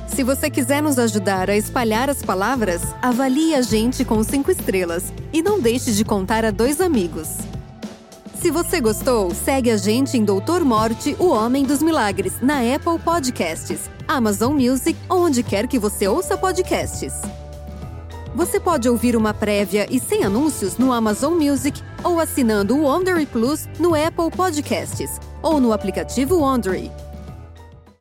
Se 0.08 0.22
você 0.22 0.50
quiser 0.50 0.84
nos 0.84 1.00
ajudar 1.00 1.50
a 1.50 1.56
espalhar 1.56 2.10
as 2.10 2.22
palavras, 2.22 2.82
avalie 3.02 3.56
a 3.56 3.62
gente 3.62 4.04
com 4.04 4.22
cinco 4.22 4.52
estrelas 4.52 5.14
e 5.32 5.42
não 5.42 5.62
deixe 5.62 5.94
de 5.94 6.04
contar 6.04 6.44
a 6.44 6.52
dois 6.52 6.82
amigos. 6.82 7.38
Se 8.42 8.50
você 8.50 8.82
gostou, 8.82 9.30
segue 9.36 9.70
a 9.70 9.78
gente 9.78 10.18
em 10.18 10.26
Doutor 10.26 10.66
Morte, 10.66 11.16
o 11.20 11.28
Homem 11.28 11.64
dos 11.64 11.80
Milagres, 11.80 12.34
na 12.42 12.56
Apple 12.62 12.98
Podcasts, 12.98 13.88
Amazon 14.08 14.54
Music 14.54 14.98
onde 15.08 15.44
quer 15.44 15.68
que 15.68 15.78
você 15.78 16.08
ouça 16.08 16.36
podcasts. 16.36 17.14
Você 18.34 18.60
pode 18.60 18.90
ouvir 18.90 19.16
uma 19.16 19.32
prévia 19.32 19.86
e 19.92 20.00
sem 20.00 20.24
anúncios 20.24 20.80
no 20.80 20.92
Amazon 20.92 21.36
Music 21.36 21.84
ou 22.04 22.20
assinando 22.20 22.76
o 22.76 22.82
Wondery 22.86 23.28
Plus 23.28 23.70
no 23.78 23.94
Apple 23.94 24.32
Podcasts 24.36 25.20
ou 25.44 25.62
no 25.62 25.72
aplicativo 25.72 26.40
Wondery. 26.40 26.92